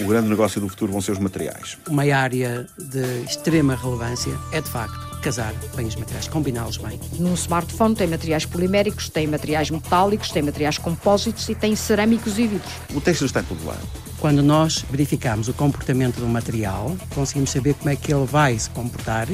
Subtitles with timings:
[0.00, 1.76] O grande negócio do futuro vão ser os materiais.
[1.86, 6.98] Uma área de extrema relevância é, de facto, casar bem os materiais, combiná-los bem.
[7.18, 12.46] Num smartphone tem materiais poliméricos, tem materiais metálicos, tem materiais compósitos e tem cerâmicos e
[12.46, 12.72] vidros.
[12.94, 13.86] O texto está em todo lado.
[14.18, 18.70] Quando nós verificamos o comportamento do material, conseguimos saber como é que ele vai se
[18.70, 19.28] comportar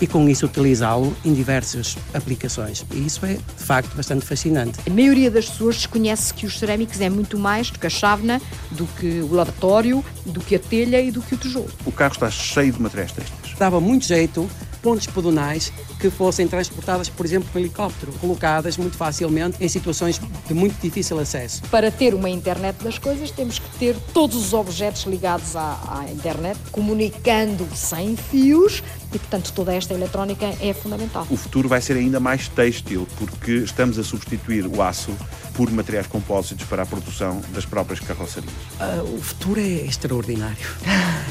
[0.00, 2.84] e com isso utilizá-lo em diversas aplicações.
[2.92, 4.78] E isso é, de facto, bastante fascinante.
[4.86, 8.40] A maioria das pessoas desconhece que os cerâmicos é muito mais do que a chávena,
[8.70, 11.70] do que o lavatório, do que a telha e do que o tijolo.
[11.84, 13.54] O carro está cheio de materiais têxteis.
[13.58, 14.48] Dava muito jeito
[14.82, 20.54] pontes pedonais que fossem transportadas, por exemplo, por helicóptero, colocadas muito facilmente em situações de
[20.54, 21.62] muito difícil acesso.
[21.70, 26.10] Para ter uma internet das coisas, temos que ter todos os objetos ligados à, à
[26.10, 31.26] internet, comunicando sem fios, e, portanto, toda esta eletrónica é fundamental.
[31.30, 35.12] O futuro vai ser ainda mais têxtil, porque estamos a substituir o aço
[35.60, 38.50] por materiais compósitos para a produção das próprias carrocerias.
[38.80, 40.56] Uh, o futuro é extraordinário.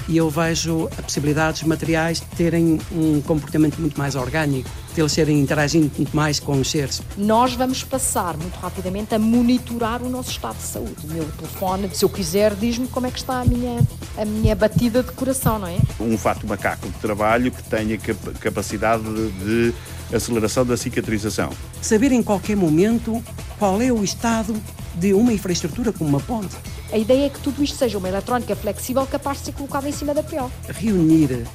[0.08, 5.13] e eu vejo a possibilidade dos materiais terem um comportamento muito mais orgânico, de eles
[5.13, 7.02] serem interagindo muito mais com os seres.
[7.17, 10.95] Nós vamos passar muito rapidamente a monitorar o nosso estado de saúde.
[11.05, 13.81] O meu telefone, se eu quiser, diz-me como é que está a minha,
[14.16, 15.77] a minha batida de coração, não é?
[16.00, 17.97] Um fato macaco de trabalho que tenha
[18.39, 19.73] capacidade de
[20.13, 21.49] aceleração da cicatrização.
[21.81, 23.23] Saber em qualquer momento
[23.57, 24.55] qual é o estado
[24.95, 26.55] de uma infraestrutura como uma ponte.
[26.91, 29.91] A ideia é que tudo isto seja uma eletrónica flexível capaz de ser colocada em
[29.91, 30.51] cima da PO.
[30.69, 31.45] Reunir,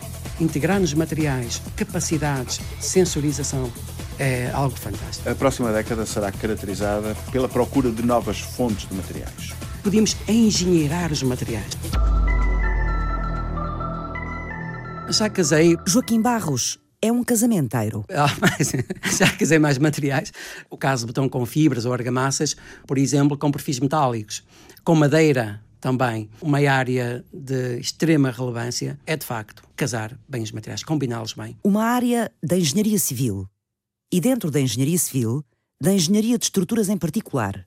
[0.41, 3.71] integrar nos materiais capacidades, sensorização,
[4.19, 5.29] é algo fantástico.
[5.29, 9.53] A próxima década será caracterizada pela procura de novas fontes de materiais.
[9.83, 11.73] Podemos engenheirar os materiais.
[15.11, 15.77] Já casei.
[15.87, 18.05] Joaquim Barros é um casamenteiro.
[18.15, 18.29] Ah,
[19.19, 20.33] já casei mais materiais.
[20.71, 24.43] O caso de botão com fibras ou argamassas, por exemplo, com perfis metálicos.
[24.83, 26.31] Com madeira também.
[26.41, 31.59] Uma área de extrema relevância é, de facto, casar bem os materiais, combiná-los bem.
[31.63, 33.47] Uma área da engenharia civil.
[34.11, 35.45] E dentro da engenharia civil,
[35.81, 37.67] da engenharia de estruturas em particular.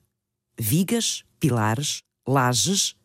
[0.58, 2.96] Vigas, pilares, lajes,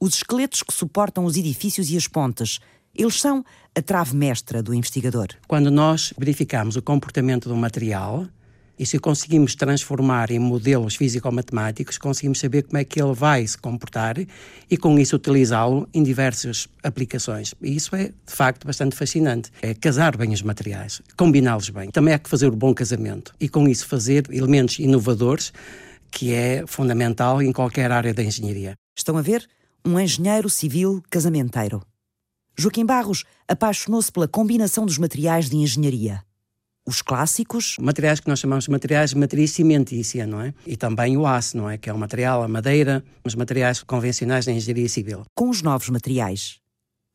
[0.00, 2.58] os esqueletos que suportam os edifícios e as pontes,
[2.94, 3.44] eles são
[3.74, 5.28] a trave mestra do investigador.
[5.48, 8.26] Quando nós verificamos o comportamento do material
[8.78, 13.56] e se conseguimos transformar em modelos físico-matemáticos, conseguimos saber como é que ele vai se
[13.56, 14.16] comportar
[14.68, 17.54] e com isso utilizá-lo em diversas aplicações.
[17.62, 19.50] E isso é, de facto, bastante fascinante.
[19.62, 21.90] É casar bem os materiais, combiná-los bem.
[21.90, 25.52] Também há que fazer o bom casamento e com isso fazer elementos inovadores
[26.10, 28.74] que é fundamental em qualquer área da engenharia.
[28.96, 29.48] Estão a ver?
[29.84, 31.82] Um engenheiro civil casamenteiro.
[32.56, 36.22] Joaquim Barros apaixonou-se pela combinação dos materiais de engenharia.
[36.84, 37.76] Os clássicos.
[37.80, 40.52] Materiais que nós chamamos de materiais de matriz cimentícia, não é?
[40.66, 41.78] E também o aço, não é?
[41.78, 45.22] Que é o material, a madeira, os materiais convencionais da engenharia civil.
[45.34, 46.58] Com os novos materiais.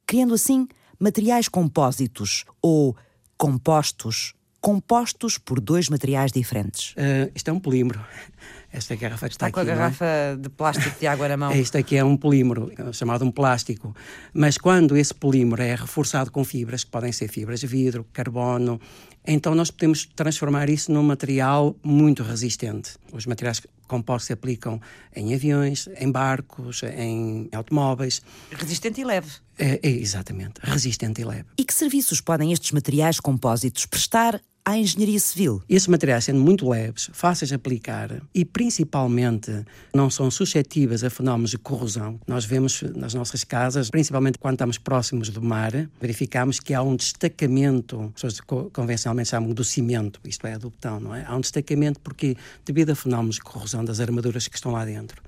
[0.06, 2.96] Criando assim materiais compósitos ou
[3.38, 6.92] compostos, compostos por dois materiais diferentes.
[6.94, 8.00] Uh, isto é um polímero.
[8.78, 10.36] Esta garrafa que está, está com aqui, a garrafa é?
[10.36, 11.52] de plástico de água na mão.
[11.58, 13.96] Este aqui é um polímero, é chamado um plástico.
[14.32, 18.80] Mas quando esse polímero é reforçado com fibras, que podem ser fibras de vidro, carbono,
[19.26, 22.92] então nós podemos transformar isso num material muito resistente.
[23.12, 24.80] Os materiais compostos se aplicam
[25.16, 28.22] em aviões, em barcos, em automóveis.
[28.52, 29.32] Resistente e leve.
[29.58, 31.46] É, é, exatamente, resistente e leve.
[31.58, 35.64] E que serviços podem estes materiais compósitos prestar à engenharia civil.
[35.70, 39.64] Esses materiais, sendo muito leves, fáceis de aplicar e principalmente
[39.96, 42.20] não são suscetíveis a fenómenos de corrosão.
[42.28, 46.98] Nós vemos nas nossas casas, principalmente quando estamos próximos do mar, verificamos que há um
[46.98, 48.42] destacamento, as pessoas
[48.74, 51.24] convencionalmente chamam do cimento, isto é, do betão, não é?
[51.26, 52.36] Há um destacamento porque,
[52.66, 55.22] devido a fenómenos de corrosão das armaduras que estão lá dentro.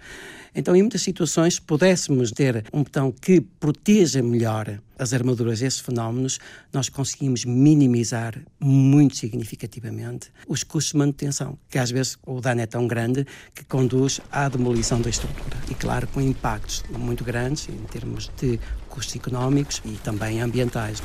[0.54, 5.80] Então, em muitas situações, se pudéssemos ter um botão que proteja melhor as armaduras desses
[5.80, 6.40] fenómenos,
[6.74, 12.66] nós conseguimos minimizar muito significativamente os custos de manutenção, que às vezes o dano é
[12.66, 15.58] tão grande que conduz à demolição da estrutura.
[15.72, 18.60] E claro, com impactos muito grandes em termos de
[18.90, 21.02] custos económicos e também ambientais.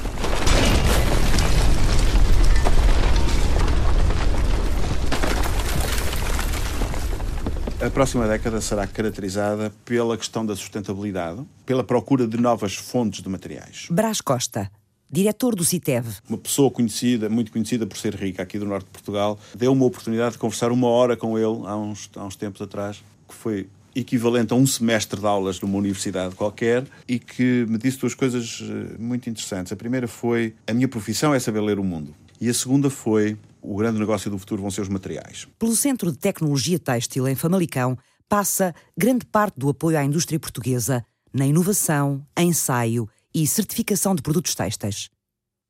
[7.84, 13.28] A próxima década será caracterizada pela questão da sustentabilidade, pela procura de novas fontes de
[13.28, 13.88] materiais.
[13.90, 14.70] Brás Costa,
[15.12, 16.06] diretor do CITEV.
[16.26, 19.84] Uma pessoa conhecida, muito conhecida por ser rica aqui do norte de Portugal, deu uma
[19.84, 23.68] oportunidade de conversar uma hora com ele há uns, há uns tempos atrás, que foi
[23.94, 28.62] equivalente a um semestre de aulas numa universidade qualquer e que me disse duas coisas
[28.62, 29.70] eh, muito interessantes.
[29.74, 32.14] A primeira foi: a minha profissão é saber ler o mundo.
[32.40, 35.48] E a segunda foi: o grande negócio do futuro vão ser os materiais.
[35.58, 37.96] Pelo Centro de Tecnologia Têxtil em Famalicão
[38.28, 44.54] passa grande parte do apoio à indústria portuguesa na inovação, ensaio e certificação de produtos
[44.54, 45.08] têxteis.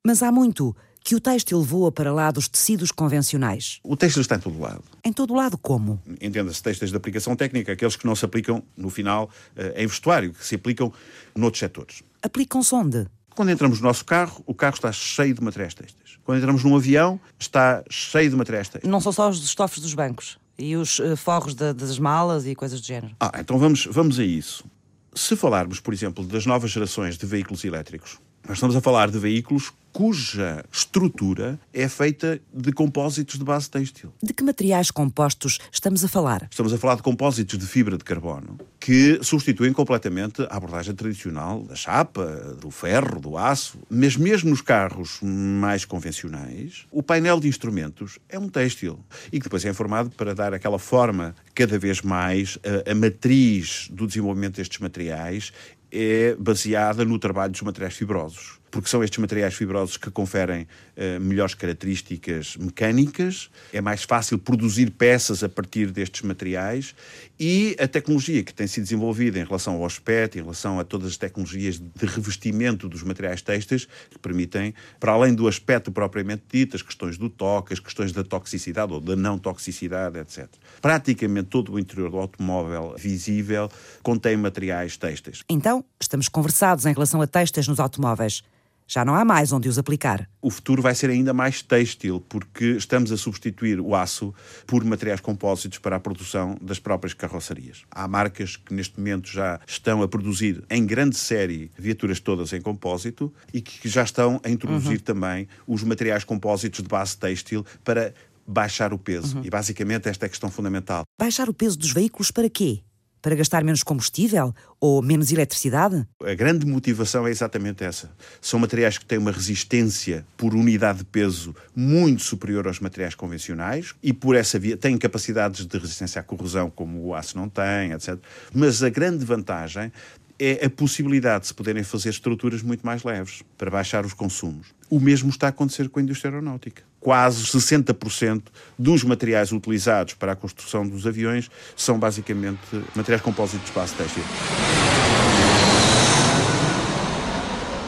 [0.05, 3.79] Mas há muito que o têxtil voa para lá dos tecidos convencionais.
[3.83, 4.83] O têxtil está em todo lado.
[5.03, 6.01] Em todo lado, como?
[6.19, 10.33] Entenda-se têxteis de aplicação técnica, aqueles que não se aplicam, no final, eh, em vestuário,
[10.33, 10.91] que se aplicam
[11.35, 12.03] noutros setores.
[12.21, 13.07] Aplicam-se onde?
[13.35, 16.04] Quando entramos no nosso carro, o carro está cheio de materiais têxteis.
[16.25, 18.91] Quando entramos num avião, está cheio de materiais têxteis.
[18.91, 22.55] Não são só os estofos dos bancos e os uh, forros de, das malas e
[22.55, 23.15] coisas do género.
[23.19, 24.65] Ah, então vamos, vamos a isso.
[25.13, 29.17] Se falarmos, por exemplo, das novas gerações de veículos elétricos, nós estamos a falar de
[29.17, 34.11] veículos cuja estrutura é feita de compósitos de base têxtil.
[34.21, 36.49] De que materiais compostos estamos a falar?
[36.51, 41.63] Estamos a falar de compósitos de fibra de carbono que substituem completamente a abordagem tradicional
[41.63, 43.79] da chapa, do ferro, do aço.
[43.89, 48.99] Mas mesmo nos carros mais convencionais, o painel de instrumentos é um têxtil
[49.31, 53.87] e que depois é formado para dar aquela forma cada vez mais a, a matriz
[53.89, 55.53] do desenvolvimento destes materiais
[55.91, 60.67] é baseada no trabalho dos materiais fibrosos porque são estes materiais fibrosos que conferem
[60.97, 66.95] uh, melhores características mecânicas, é mais fácil produzir peças a partir destes materiais
[67.39, 71.09] e a tecnologia que tem sido desenvolvida em relação ao aspecto, em relação a todas
[71.09, 76.75] as tecnologias de revestimento dos materiais têxteis, que permitem, para além do aspecto propriamente dito,
[76.75, 80.47] as questões do toque, as questões da toxicidade ou da não toxicidade, etc.
[80.81, 83.69] Praticamente todo o interior do automóvel visível
[84.01, 85.43] contém materiais têxteis.
[85.49, 88.43] Então, estamos conversados em relação a têxteis nos automóveis.
[88.87, 90.29] Já não há mais onde os aplicar.
[90.41, 94.33] O futuro vai ser ainda mais têxtil, porque estamos a substituir o aço
[94.67, 97.83] por materiais compósitos para a produção das próprias carrocerias.
[97.89, 102.61] Há marcas que neste momento já estão a produzir em grande série viaturas todas em
[102.61, 105.03] compósito e que já estão a introduzir uhum.
[105.03, 108.13] também os materiais compósitos de base têxtil para
[108.47, 109.37] baixar o peso.
[109.37, 109.45] Uhum.
[109.45, 111.03] E basicamente esta é a questão fundamental.
[111.19, 112.81] Baixar o peso dos veículos para quê?
[113.25, 116.07] Para gastar menos combustível ou menos eletricidade?
[116.23, 118.11] A grande motivação é exatamente essa.
[118.39, 123.95] São materiais que têm uma resistência por unidade de peso muito superior aos materiais convencionais
[124.03, 127.93] e por essa via têm capacidades de resistência à corrosão como o aço não tem,
[127.93, 128.15] etc.
[128.53, 129.91] Mas a grande vantagem
[130.37, 134.67] é a possibilidade de se poderem fazer estruturas muito mais leves para baixar os consumos.
[134.87, 138.45] O mesmo está a acontecer com a indústria aeronáutica quase 60%
[138.79, 142.57] dos materiais utilizados para a construção dos aviões são basicamente
[142.95, 144.23] materiais compósitos de base têxtil.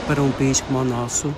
[0.06, 1.34] Para um país como o nosso,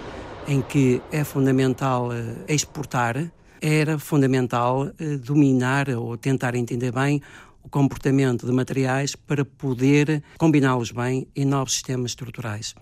[0.46, 3.32] em que é fundamental eh, exportar,
[3.62, 7.22] era fundamental eh, dominar ou tentar entender bem
[7.64, 12.76] o comportamento de materiais para poder combiná-los bem em novos sistemas estruturais.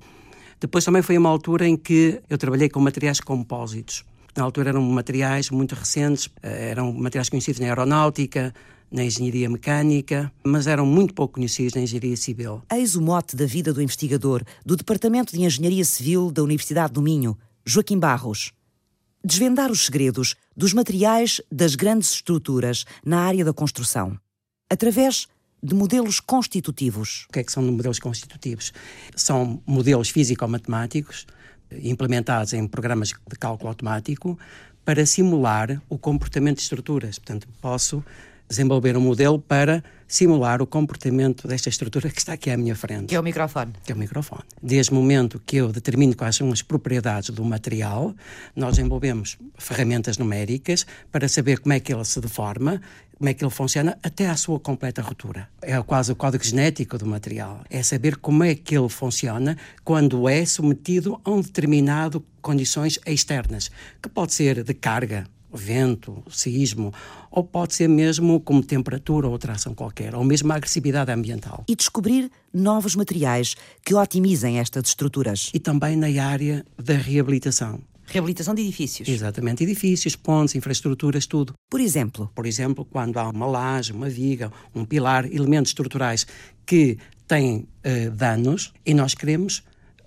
[0.59, 4.03] Depois também foi uma altura em que eu trabalhei com materiais compósitos.
[4.37, 8.53] Na altura eram materiais muito recentes, eh, eram materiais conhecidos na aeronáutica,
[8.91, 12.61] na engenharia mecânica, mas eram muito pouco conhecidos na engenharia civil.
[12.71, 17.01] Eis o mote da vida do investigador do Departamento de Engenharia Civil da Universidade do
[17.01, 17.35] Minho,
[17.65, 18.53] Joaquim Barros.
[19.25, 24.19] Desvendar os segredos dos materiais das grandes estruturas na área da construção,
[24.69, 25.27] através
[25.63, 27.25] de modelos constitutivos.
[27.27, 28.71] O que é que são modelos constitutivos?
[29.15, 31.25] São modelos físico-matemáticos
[31.71, 34.37] implementados em programas de cálculo automático
[34.85, 37.19] para simular o comportamento de estruturas.
[37.19, 38.03] Portanto, posso
[38.49, 43.07] desenvolver um modelo para simular o comportamento desta estrutura que está aqui à minha frente.
[43.07, 43.73] Que é o microfone.
[43.83, 44.43] Que é o microfone.
[44.63, 48.15] Desde o momento que eu determino quais são as propriedades do material,
[48.55, 52.81] nós desenvolvemos ferramentas numéricas para saber como é que ele se deforma,
[53.17, 55.49] como é que ele funciona até à sua completa ruptura.
[55.61, 57.61] É quase o código genético do material.
[57.69, 63.71] É saber como é que ele funciona quando é submetido a um determinado condições externas,
[64.01, 66.93] que pode ser de carga, vento, sismo,
[67.31, 71.63] ou pode ser mesmo como temperatura ou outra ação qualquer, ou mesmo a agressividade ambiental.
[71.67, 75.49] E descobrir novos materiais que otimizem estas estruturas.
[75.53, 77.81] E também na área da reabilitação.
[78.07, 79.07] Reabilitação de edifícios.
[79.07, 81.53] Exatamente, edifícios, pontes, infraestruturas, tudo.
[81.69, 82.31] Por exemplo?
[82.33, 86.25] Por exemplo, quando há uma laje, uma viga, um pilar, elementos estruturais
[86.65, 86.97] que
[87.27, 89.61] têm uh, danos e nós queremos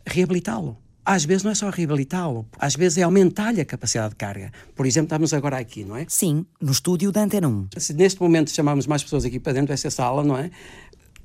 [0.07, 0.79] reabilitá-lo.
[1.05, 4.53] Às vezes não é só reabilitá-lo, às vezes é aumentar-lhe a capacidade de carga.
[4.75, 6.07] Por exemplo, estamos agora aqui, não é?
[6.09, 7.69] Sim, no estúdio da Antena 1.
[7.79, 10.51] Se neste momento chamamos mais pessoas aqui para dentro dessa sala, não é?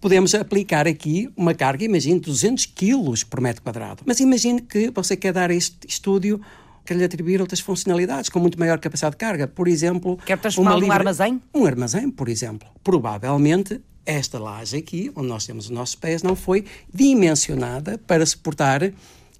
[0.05, 4.03] podemos aplicar aqui uma carga, imagine, 200 quilos por metro quadrado.
[4.05, 6.39] Mas imagine que você quer dar a este estúdio
[6.85, 9.47] quer lhe atribuir outras funcionalidades com muito maior capacidade de carga.
[9.47, 10.89] Por exemplo, quer transformar livre...
[10.89, 11.41] um armazém?
[11.53, 12.67] Um armazém, por exemplo.
[12.83, 18.91] Provavelmente esta laje aqui, onde nós temos os nossos pés, não foi dimensionada para suportar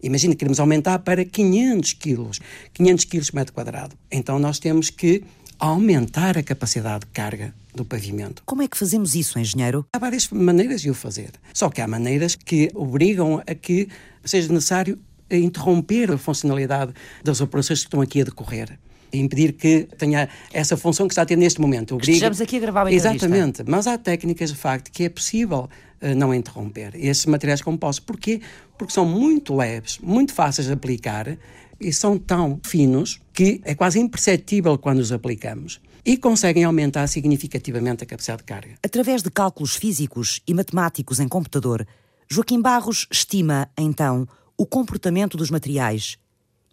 [0.04, 2.40] Imagina que queremos aumentar para 500 quilos,
[2.74, 3.96] 500 quilos por metro quadrado.
[4.12, 5.24] Então nós temos que
[5.58, 8.44] aumentar a capacidade de carga do pavimento.
[8.46, 9.86] Como é que fazemos isso, engenheiro?
[9.92, 11.32] Há várias maneiras de o fazer.
[11.54, 13.88] Só que há maneiras que obrigam a que
[14.24, 15.00] seja necessário
[15.30, 18.78] interromper a funcionalidade das operações que estão aqui a decorrer
[19.12, 21.96] e impedir que tenha essa função que está a ter neste momento.
[21.96, 22.12] Obriga...
[22.12, 25.70] Estejamos aqui a gravar uma Exatamente, mas há técnicas de facto que é possível
[26.02, 28.04] uh, não interromper esses materiais compostos.
[28.06, 28.42] Porquê?
[28.78, 31.38] Porque são muito leves, muito fáceis de aplicar
[31.80, 38.04] e são tão finos que é quase imperceptível quando os aplicamos e conseguem aumentar significativamente
[38.04, 38.76] a capacidade de carga.
[38.84, 41.86] Através de cálculos físicos e matemáticos em computador,
[42.30, 46.18] Joaquim Barros estima, então, o comportamento dos materiais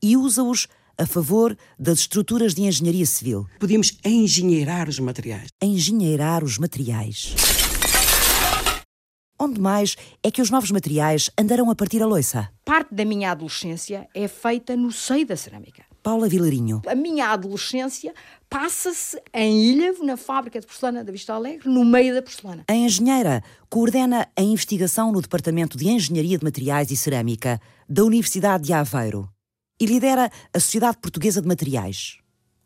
[0.02, 3.46] e usa-os a favor das estruturas de engenharia civil.
[3.58, 5.48] Podíamos engenheirar os materiais.
[5.60, 7.34] Engenheirar os materiais.
[9.38, 12.48] Onde mais é que os novos materiais andarão a partir a loiça?
[12.64, 15.84] Parte da minha adolescência é feita no seio da cerâmica.
[16.02, 16.82] Paula Vilarinho.
[16.86, 18.12] A minha adolescência
[18.50, 22.64] passa-se em Ilhavo, na fábrica de porcelana da Vista Alegre, no meio da porcelana.
[22.66, 28.64] A engenheira coordena a investigação no Departamento de Engenharia de Materiais e Cerâmica da Universidade
[28.64, 29.28] de Aveiro
[29.80, 32.18] e lidera a Sociedade Portuguesa de Materiais.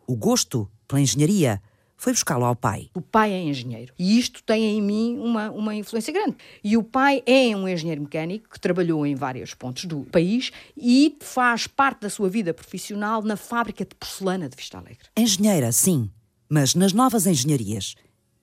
[0.06, 1.60] O gosto pela engenharia
[1.96, 2.90] foi buscá-lo ao pai.
[2.94, 6.36] O pai é engenheiro e isto tem em mim uma, uma influência grande.
[6.62, 11.16] E o pai é um engenheiro mecânico que trabalhou em vários pontos do país e
[11.20, 15.08] faz parte da sua vida profissional na fábrica de porcelana de Vista Alegre.
[15.16, 16.10] Engenheira, sim,
[16.48, 17.94] mas nas novas engenharias.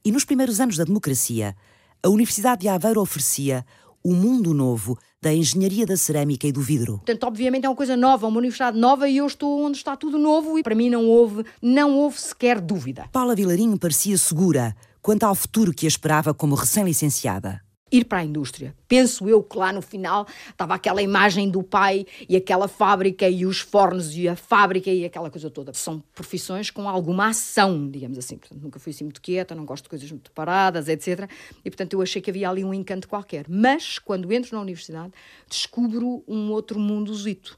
[0.04, 1.56] E nos primeiros anos da democracia,
[2.02, 3.66] a Universidade de Aveiro oferecia
[4.04, 6.98] o mundo novo da engenharia da cerâmica e do vidro.
[6.98, 10.20] Portanto, obviamente é uma coisa nova, uma universidade nova e eu estou onde está tudo
[10.20, 13.06] novo e para mim não houve, não houve sequer dúvida.
[13.12, 17.63] Paula Vilarinho parecia segura quanto ao futuro que a esperava como recém-licenciada
[17.94, 18.76] ir para a indústria.
[18.88, 23.46] Penso eu que lá no final estava aquela imagem do pai e aquela fábrica e
[23.46, 25.72] os fornos e a fábrica e aquela coisa toda.
[25.74, 28.36] São profissões com alguma ação, digamos assim.
[28.36, 31.30] Portanto, nunca fui assim muito quieta, não gosto de coisas muito paradas, etc.
[31.64, 33.46] E portanto eu achei que havia ali um encanto qualquer.
[33.48, 35.14] Mas quando entro na universidade,
[35.48, 37.56] descubro um outro mundozito.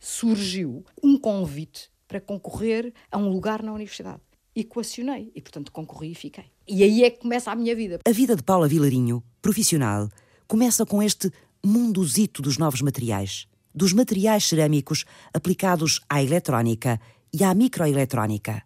[0.00, 4.20] Surgiu um convite para concorrer a um lugar na universidade.
[4.56, 6.57] Equacionei e, portanto, concorri e fiquei.
[6.68, 7.98] E aí é que começa a minha vida.
[8.06, 10.10] A vida de Paula Vilarinho, profissional,
[10.46, 11.32] começa com este
[11.64, 17.00] mundozito dos novos materiais, dos materiais cerâmicos aplicados à eletrónica
[17.32, 18.62] e à microeletrónica.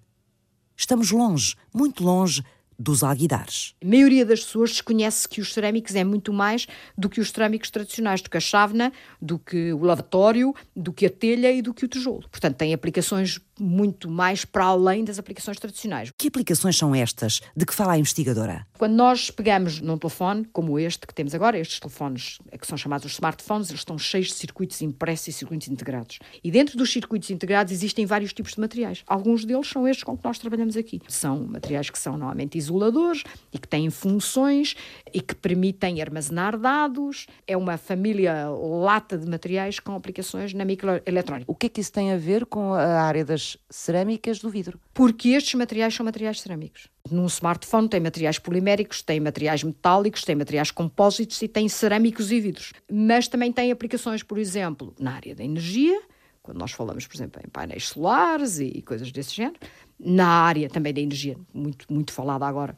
[0.77, 2.43] Estamos longe, muito longe
[2.77, 3.75] dos alguidares.
[3.81, 6.67] A maioria das pessoas desconhece que os cerâmicos é muito mais
[6.99, 11.07] do que os cerâmicos tradicionais, do que a chávena, do que o lavatório, do que
[11.07, 12.29] a telha e do que o tijolo.
[12.29, 16.13] Portanto, tem aplicações muito mais para além das aplicações tradicionais.
[16.17, 18.67] Que aplicações são estas de que fala a investigadora?
[18.79, 23.07] Quando nós pegamos num telefone como este que temos agora, estes telefones que são chamados
[23.07, 26.19] os smartphones, eles estão cheios de circuitos impressos e circuitos integrados.
[26.43, 29.03] E dentro dos circuitos integrados existem vários tipos de materiais.
[29.07, 31.01] Alguns deles são estes com que nós trabalhamos aqui.
[31.09, 34.75] São materiais que são normalmente isoladores e que têm funções
[35.13, 37.27] e que permitem armazenar dados.
[37.47, 41.51] É uma família lata de materiais com aplicações na microeletrónica.
[41.51, 44.81] O que é que isso tem a ver com a área das cerâmicas do vidro.
[44.93, 46.89] Porque estes materiais são materiais cerâmicos.
[47.11, 52.41] Num smartphone tem materiais poliméricos, tem materiais metálicos, tem materiais compósitos e tem cerâmicos e
[52.41, 52.73] vidros.
[52.91, 56.01] Mas também tem aplicações, por exemplo, na área da energia,
[56.43, 59.61] quando nós falamos, por exemplo, em painéis solares e coisas desse género.
[59.99, 62.77] Na área também da energia, muito, muito falada agora,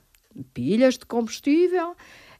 [0.52, 1.97] pilhas de combustível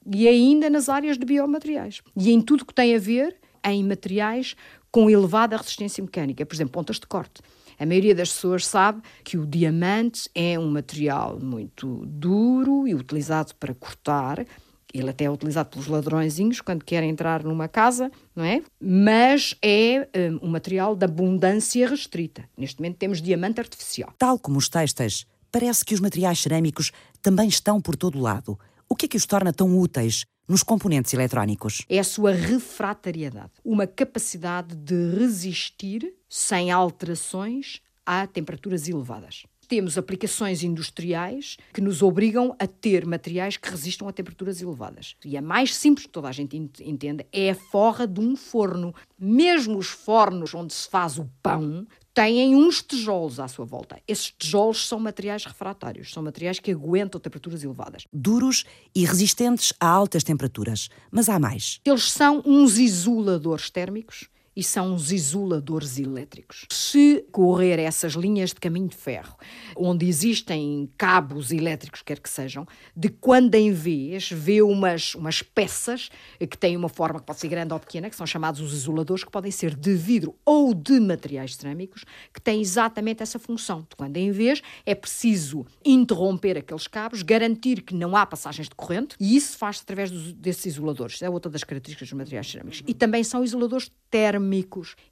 [0.07, 2.03] e ainda nas áreas de biomateriais.
[2.17, 4.55] E em tudo que tem a ver em materiais
[4.91, 7.43] com elevada resistência mecânica, por exemplo, pontas de corte.
[7.78, 13.54] A maioria das pessoas sabe que o diamante é um material muito duro e utilizado
[13.57, 14.45] para cortar.
[14.93, 18.62] Ele até é utilizado pelos ladrõezinhos quando querem entrar numa casa, não é?
[18.81, 20.09] Mas é
[20.43, 22.45] um, um material de abundância restrita.
[22.57, 24.14] Neste momento temos diamante artificial.
[24.19, 28.59] Tal como os têxteis, parece que os materiais cerâmicos também estão por todo lado.
[28.88, 31.83] O que é que os torna tão úteis nos componentes eletrónicos?
[31.89, 39.45] É a sua refratariedade, uma capacidade de resistir sem alterações a temperaturas elevadas.
[39.67, 45.17] Temos aplicações industriais que nos obrigam a ter materiais que resistam a temperaturas elevadas.
[45.25, 48.95] E a mais simples que toda a gente entende é a forra de um forno.
[49.19, 54.00] Mesmo os fornos onde se faz o pão têm uns tijolos à sua volta.
[54.06, 58.06] Esses tijolos são materiais refratários, são materiais que aguentam temperaturas elevadas.
[58.12, 60.88] Duros e resistentes a altas temperaturas.
[61.11, 61.80] Mas há mais.
[61.85, 66.67] Eles são uns isoladores térmicos e são os isoladores elétricos.
[66.71, 69.37] Se correr essas linhas de caminho de ferro,
[69.77, 76.11] onde existem cabos elétricos, quer que sejam, de quando em vez vê umas, umas peças
[76.39, 79.25] que têm uma forma que pode ser grande ou pequena, que são chamados os isoladores,
[79.25, 83.81] que podem ser de vidro ou de materiais cerâmicos, que têm exatamente essa função.
[83.81, 88.75] De quando em vez é preciso interromper aqueles cabos, garantir que não há passagens de
[88.75, 91.21] corrente, e isso faz-se através dos, desses isoladores.
[91.23, 92.83] É outra das características dos materiais cerâmicos.
[92.87, 94.44] E também são isoladores térmicos.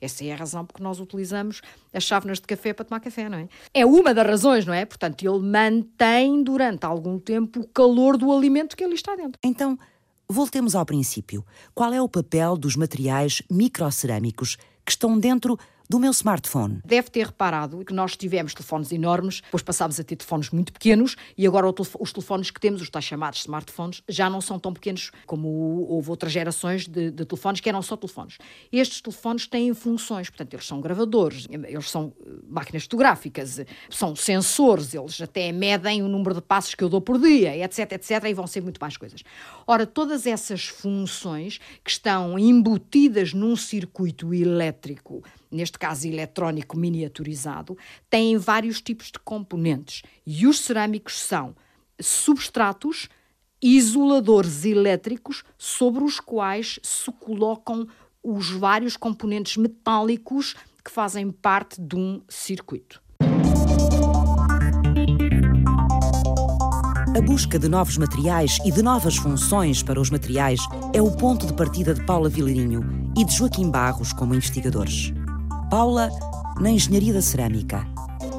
[0.00, 1.60] Essa é a razão porque nós utilizamos
[1.92, 3.48] as chávenas de café para tomar café, não é?
[3.74, 4.84] É uma das razões, não é?
[4.84, 9.38] Portanto, ele mantém durante algum tempo o calor do alimento que ali está dentro.
[9.42, 9.78] Então,
[10.28, 11.44] voltemos ao princípio.
[11.74, 15.58] Qual é o papel dos materiais microcerâmicos que estão dentro
[15.92, 16.80] do meu smartphone.
[16.86, 21.16] Deve ter reparado que nós tivemos telefones enormes, depois passámos a ter telefones muito pequenos
[21.36, 25.10] e agora os telefones que temos, os tais chamados smartphones, já não são tão pequenos
[25.26, 25.48] como
[25.86, 28.38] houve outras gerações de, de telefones que eram só telefones.
[28.72, 34.94] Estes telefones têm funções, portanto, eles são gravadores, eles são eh, máquinas fotográficas, são sensores,
[34.94, 38.32] eles até medem o número de passos que eu dou por dia, etc, etc, e
[38.32, 39.22] vão ser muito mais coisas.
[39.66, 47.76] Ora, todas essas funções que estão embutidas num circuito elétrico neste caso eletrónico miniaturizado,
[48.08, 50.02] têm vários tipos de componentes.
[50.26, 51.54] E os cerâmicos são
[52.00, 53.08] substratos,
[53.62, 57.86] isoladores elétricos sobre os quais se colocam
[58.22, 63.00] os vários componentes metálicos que fazem parte de um circuito.
[67.14, 70.60] A busca de novos materiais e de novas funções para os materiais
[70.94, 72.82] é o ponto de partida de Paula Vilarinho
[73.16, 75.12] e de Joaquim Barros como investigadores.
[75.72, 76.10] Paula
[76.60, 77.86] na engenharia da cerâmica,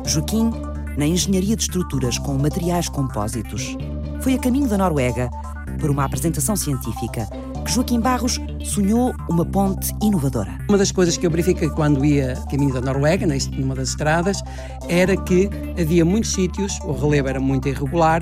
[0.05, 0.51] Joaquim
[0.95, 3.75] na engenharia de estruturas com materiais compósitos.
[4.21, 5.31] Foi a caminho da Noruega
[5.79, 7.27] para uma apresentação científica
[7.65, 10.59] que Joaquim Barros sonhou uma ponte inovadora.
[10.69, 13.25] Uma das coisas que eu verifiquei quando ia a caminho da Noruega,
[13.57, 14.43] numa das estradas,
[14.87, 15.49] era que
[15.81, 18.21] havia muitos sítios, o relevo era muito irregular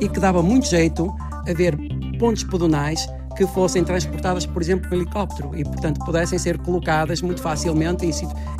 [0.00, 1.14] e que dava muito jeito
[1.46, 1.76] a ver
[2.18, 7.40] pontes pedonais que fossem transportadas, por exemplo, por helicóptero e, portanto, pudessem ser colocadas muito
[7.42, 8.10] facilmente em,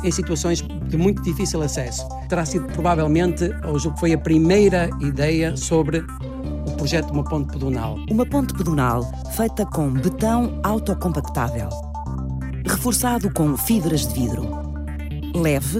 [0.03, 2.07] em situações de muito difícil acesso.
[2.29, 7.51] Terá sido provavelmente, ou que foi a primeira ideia sobre o projeto de uma ponte
[7.53, 7.97] pedonal.
[8.09, 9.03] Uma ponte pedonal
[9.35, 11.69] feita com betão autocompactável,
[12.65, 14.47] reforçado com fibras de vidro,
[15.35, 15.79] leve,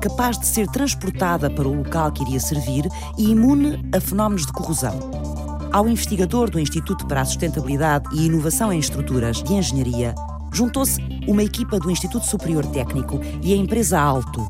[0.00, 2.86] capaz de ser transportada para o local que iria servir
[3.18, 5.35] e imune a fenómenos de corrosão
[5.72, 10.14] ao investigador do Instituto para a Sustentabilidade e Inovação em Estruturas de Engenharia,
[10.52, 14.46] juntou-se uma equipa do Instituto Superior Técnico e a empresa Alto.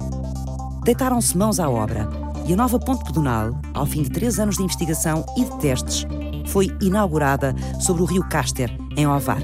[0.85, 2.09] Deitaram-se mãos à obra
[2.47, 6.07] e a nova ponte pedonal, ao fim de três anos de investigação e de testes,
[6.47, 9.43] foi inaugurada sobre o rio Caster, em Ovar.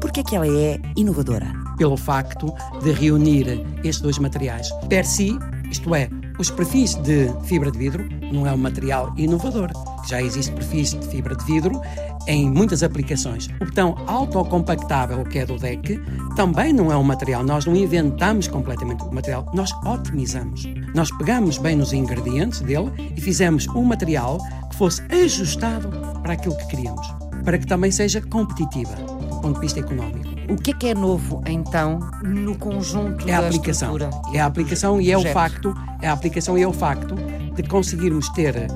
[0.00, 1.52] Por que é que ela é inovadora?
[1.76, 5.38] Pelo facto de reunir estes dois materiais per si,
[5.70, 9.70] isto é, os perfis de fibra de vidro não é um material inovador.
[10.06, 11.80] Já existe perfis de fibra de vidro
[12.26, 13.48] em muitas aplicações.
[13.60, 16.00] O botão autocompactável, que é do DEC,
[16.36, 17.42] também não é um material.
[17.42, 20.64] Nós não inventamos completamente o material, nós otimizamos.
[20.94, 24.38] Nós pegamos bem nos ingredientes dele e fizemos um material
[24.70, 25.88] que fosse ajustado
[26.22, 27.06] para aquilo que queríamos,
[27.44, 30.28] para que também seja competitiva do ponto de vista económico.
[30.50, 33.96] O que é que é novo, então, no conjunto é a da aplicação.
[34.32, 37.14] É a aplicação e é o facto, é a aplicação e é o facto
[37.54, 38.66] de conseguirmos ter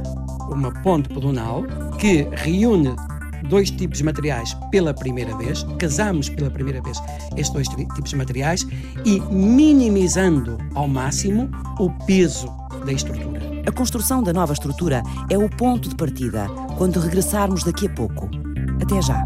[0.56, 1.64] uma ponte pedonal
[1.98, 2.94] que reúne
[3.48, 6.98] dois tipos de materiais pela primeira vez, casamos pela primeira vez
[7.36, 8.66] estes dois tipos de materiais
[9.04, 12.46] e minimizando ao máximo o peso
[12.84, 13.40] da estrutura.
[13.66, 18.28] A construção da nova estrutura é o ponto de partida quando regressarmos daqui a pouco.
[18.80, 19.22] Até já.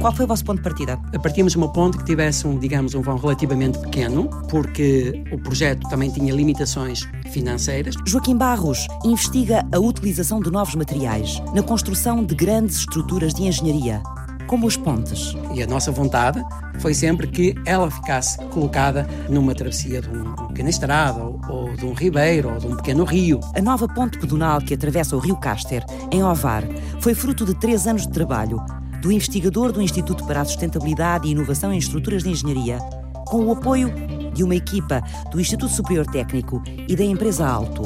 [0.00, 0.96] Qual foi o vosso ponto de partida?
[1.20, 5.88] Partimos de uma ponte que tivesse, um, digamos, um vão relativamente pequeno, porque o projeto
[5.88, 7.96] também tinha limitações financeiras.
[8.06, 14.00] Joaquim Barros investiga a utilização de novos materiais na construção de grandes estruturas de engenharia,
[14.46, 15.34] como as pontes.
[15.52, 16.40] E a nossa vontade
[16.78, 21.84] foi sempre que ela ficasse colocada numa travessia de uma pequena estrada, ou, ou de
[21.84, 23.40] um ribeiro, ou de um pequeno rio.
[23.52, 26.62] A nova ponte pedonal que atravessa o rio Caster, em Ovar,
[27.00, 28.62] foi fruto de três anos de trabalho
[29.08, 32.78] do investigador do Instituto para a Sustentabilidade e Inovação em Estruturas de Engenharia,
[33.26, 33.90] com o apoio
[34.34, 37.84] de uma equipa do Instituto Superior Técnico e da empresa Alto.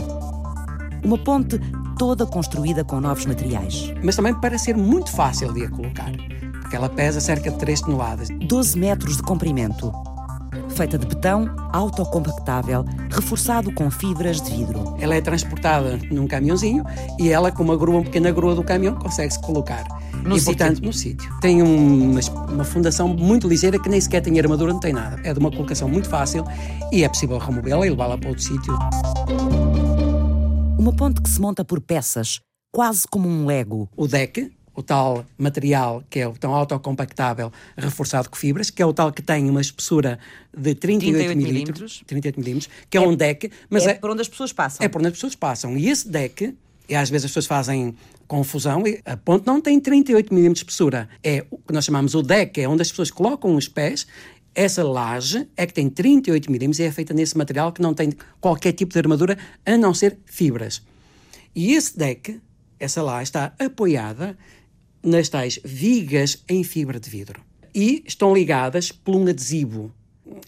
[1.05, 1.61] Uma ponte
[1.97, 3.95] toda construída com novos materiais.
[4.03, 6.11] Mas também para ser muito fácil de a colocar,
[6.61, 8.27] porque ela pesa cerca de 3 toneladas.
[8.29, 9.93] 12 metros de comprimento,
[10.71, 14.97] feita de betão autocompactável, reforçado com fibras de vidro.
[14.99, 16.83] Ela é transportada num caminhãozinho
[17.17, 19.85] e ela, com uma grua, uma pequena grua do caminhão, consegue-se colocar
[20.25, 20.57] No e, sítio.
[20.57, 21.33] portanto, no sítio.
[21.41, 25.21] Tem uma, uma fundação muito ligeira que nem sequer tem armadura, não tem nada.
[25.25, 26.45] É de uma colocação muito fácil
[26.93, 28.73] e é possível removê-la e levá-la para outro sítio.
[30.79, 32.41] Uma ponte que se monta por peças,
[32.73, 33.89] quase como um Lego.
[33.97, 38.87] O deck, o tal material que é o tão autocompactável reforçado com fibras, que é
[38.87, 40.19] o tal que tem uma espessura
[40.57, 44.23] de 38, 38 milímetros, 38 milímetros, que é, um deck, mas é, é, por onde
[44.23, 44.85] as pessoas passam.
[44.85, 45.77] é por onde as pessoas passam.
[45.77, 46.55] E esse deck,
[46.93, 47.95] e às vezes as pessoas fazem
[48.29, 51.09] confusão, e a ponte não tem 38 milímetros de espessura.
[51.25, 54.07] É o que nós chamamos o deck, é onde as pessoas colocam os pés.
[54.55, 58.13] Essa laje é que tem 38 milímetros e é feita nesse material que não tem
[58.39, 60.83] qualquer tipo de armadura, a não ser fibras.
[61.55, 62.39] E esse deck,
[62.79, 64.37] essa laje, está apoiada
[65.03, 67.41] nas tais vigas em fibra de vidro.
[67.75, 69.91] E estão ligadas por um adesivo.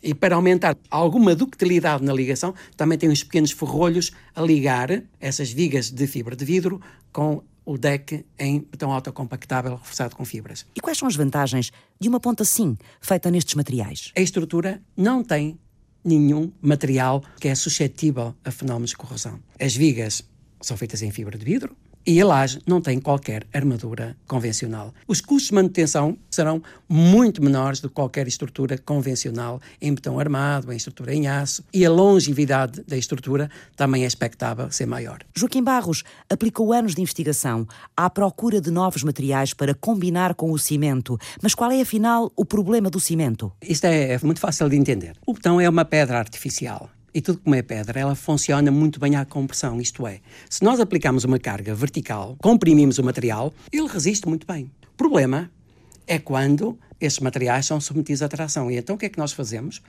[0.02, 5.50] E para aumentar alguma ductilidade na ligação, também tem uns pequenos ferrolhos a ligar essas
[5.50, 6.80] vigas de fibra de vidro
[7.12, 10.66] com o deck em betão autocompactável reforçado com fibras.
[10.74, 14.12] E quais são as vantagens de uma ponte assim, feita nestes materiais?
[14.16, 15.58] A estrutura não tem
[16.04, 19.40] nenhum material que é suscetível a fenómenos de corrosão.
[19.58, 20.22] As vigas
[20.60, 21.74] são feitas em fibra de vidro,
[22.06, 24.92] e a laje não tem qualquer armadura convencional.
[25.06, 30.72] Os custos de manutenção serão muito menores do que qualquer estrutura convencional em betão armado,
[30.72, 35.20] em estrutura em aço, e a longevidade da estrutura também é expectável ser maior.
[35.34, 40.58] Joaquim Barros aplicou anos de investigação à procura de novos materiais para combinar com o
[40.58, 41.18] cimento.
[41.42, 43.52] Mas qual é, afinal, o problema do cimento?
[43.62, 45.16] Isto é, é muito fácil de entender.
[45.26, 46.90] O betão é uma pedra artificial.
[47.14, 50.80] E tudo como é pedra, ela funciona muito bem à compressão, isto é, se nós
[50.80, 54.68] aplicamos uma carga vertical, comprimimos o material, ele resiste muito bem.
[54.92, 55.48] O problema
[56.08, 58.68] é quando estes materiais são submetidos à tração.
[58.68, 59.80] E então o que é que nós fazemos?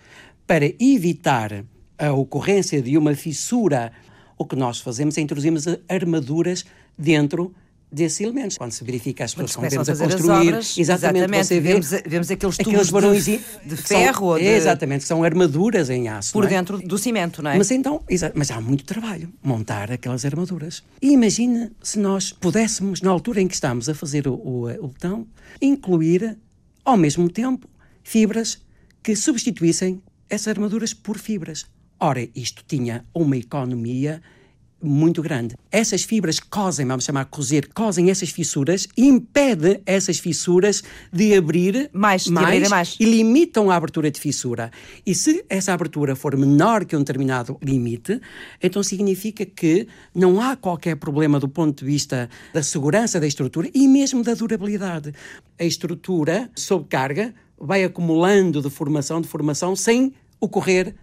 [0.45, 1.65] Para evitar
[1.97, 3.91] a ocorrência de uma fissura,
[4.37, 6.63] o que nós fazemos é introduzimos armaduras
[6.97, 7.53] dentro
[7.95, 8.57] desses elementos.
[8.57, 11.89] Quando se verifica as pessoas que vemos a construir, obras, exatamente, exatamente, você vê vemos,
[12.05, 15.89] vemos aqueles tubos aqueles barões de, de são- ferro ou de, Exatamente, que são armaduras
[15.89, 16.33] em aço.
[16.33, 16.47] por é?
[16.47, 17.57] dentro do cimento, não é?
[17.57, 18.03] Mas então,
[18.33, 20.83] mas há muito trabalho montar aquelas armaduras.
[21.01, 24.87] E imagina se nós pudéssemos, na altura em que estamos a fazer o, o, o
[24.87, 25.25] botão,
[25.61, 26.37] incluir
[26.83, 27.67] ao mesmo tempo
[28.03, 28.59] fibras
[29.01, 31.65] que substituíssem essas armaduras por fibras.
[31.99, 34.21] Ora, isto tinha uma economia
[34.85, 35.55] muito grande.
[35.71, 41.89] Essas fibras cosem, vamos chamar cozer, cosem essas fissuras e impede essas fissuras de abrir
[41.91, 42.95] Mais, de abrirem mais.
[42.99, 44.71] e limitam a abertura de fissura.
[45.05, 48.21] E se essa abertura for menor que um determinado limite,
[48.61, 53.69] então significa que não há qualquer problema do ponto de vista da segurança da estrutura
[53.73, 55.13] e mesmo da durabilidade.
[55.59, 60.95] A estrutura, sob carga, vai acumulando deformação, deformação, sem ocorrer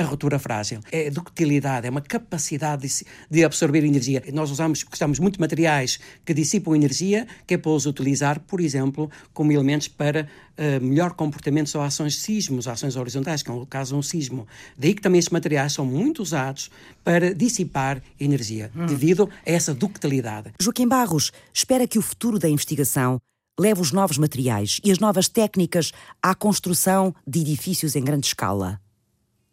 [0.00, 0.80] a ruptura frágil.
[0.90, 2.88] É ductilidade, é uma capacidade
[3.30, 4.22] de, absorver energia.
[4.32, 8.60] Nós usamos, gostamos muito de materiais que dissipam energia, que é para os utilizar, por
[8.60, 13.54] exemplo, como elementos para eh, melhor comportamento ou ações de sismos, ações horizontais, que é
[13.54, 14.46] o caso de um sismo.
[14.76, 16.70] Daí que também estes materiais são muito usados
[17.04, 20.52] para dissipar energia, devido a essa ductilidade.
[20.60, 23.18] Joaquim Barros espera que o futuro da investigação
[23.58, 28.80] leve os novos materiais e as novas técnicas à construção de edifícios em grande escala.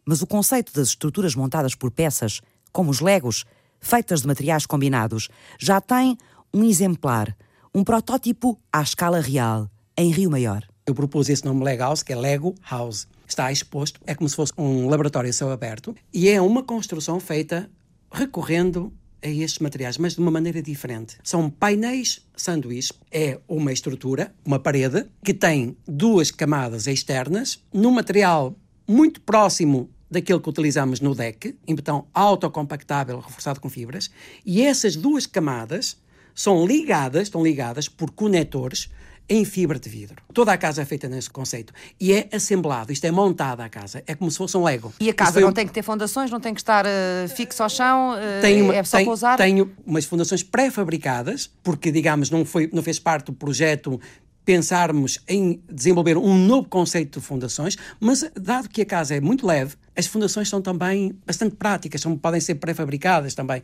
[0.08, 2.40] Mas o conceito das estruturas montadas por peças,
[2.72, 3.44] como os legos,
[3.78, 6.16] feitas de materiais combinados, já tem
[6.50, 7.36] um exemplar,
[7.74, 10.66] um protótipo à escala real, em Rio Maior.
[10.86, 13.06] Eu propus esse nome Lego House, que é Lego House.
[13.26, 17.20] Está exposto, é como se fosse um laboratório a céu aberto, e é uma construção
[17.20, 17.70] feita
[18.10, 18.90] recorrendo
[19.22, 21.18] a estes materiais, mas de uma maneira diferente.
[21.22, 28.56] São painéis sanduíche, é uma estrutura, uma parede, que tem duas camadas externas, num material
[28.88, 34.10] muito próximo daquele que utilizamos no deck, em betão autocompactável reforçado com fibras,
[34.44, 35.96] e essas duas camadas
[36.34, 38.88] são ligadas, estão ligadas por conectores
[39.30, 40.22] em fibra de vidro.
[40.32, 41.70] Toda a casa é feita nesse conceito.
[42.00, 44.02] E é assemblado, isto é montada a casa.
[44.06, 44.90] É como se fosse um Lego.
[44.98, 47.62] E a casa não um- tem que ter fundações, não tem que estar eh, fixo
[47.62, 49.36] ao chão, eh, tem uma, é só tem, pousar.
[49.36, 54.00] tem umas fundações pré-fabricadas, porque, digamos, não, foi, não fez parte do projeto
[54.48, 59.46] pensarmos em desenvolver um novo conceito de fundações, mas dado que a casa é muito
[59.46, 63.62] leve, as fundações são também bastante práticas, são, podem ser pré-fabricadas também.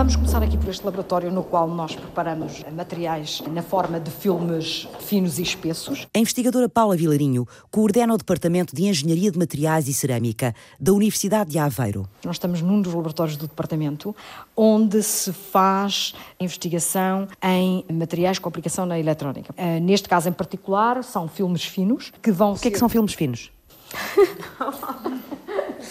[0.00, 4.88] Vamos começar aqui por este laboratório no qual nós preparamos materiais na forma de filmes
[4.98, 6.08] finos e espessos.
[6.16, 11.50] A investigadora Paula Vilarinho coordena o Departamento de Engenharia de Materiais e Cerâmica da Universidade
[11.50, 12.08] de Aveiro.
[12.24, 14.16] Nós estamos num dos laboratórios do departamento
[14.56, 19.54] onde se faz investigação em materiais com aplicação na eletrónica.
[19.54, 22.88] Ah, neste caso em particular, são filmes finos que vão O que é que são
[22.88, 23.52] filmes finos?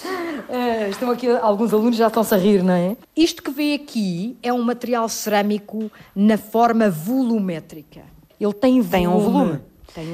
[0.07, 2.97] Uh, estão aqui, alguns alunos já estão-se a rir, não é?
[3.15, 8.01] Isto que vê aqui é um material cerâmico na forma volumétrica.
[8.39, 8.89] Ele tem volume.
[8.91, 9.59] Tem um volume.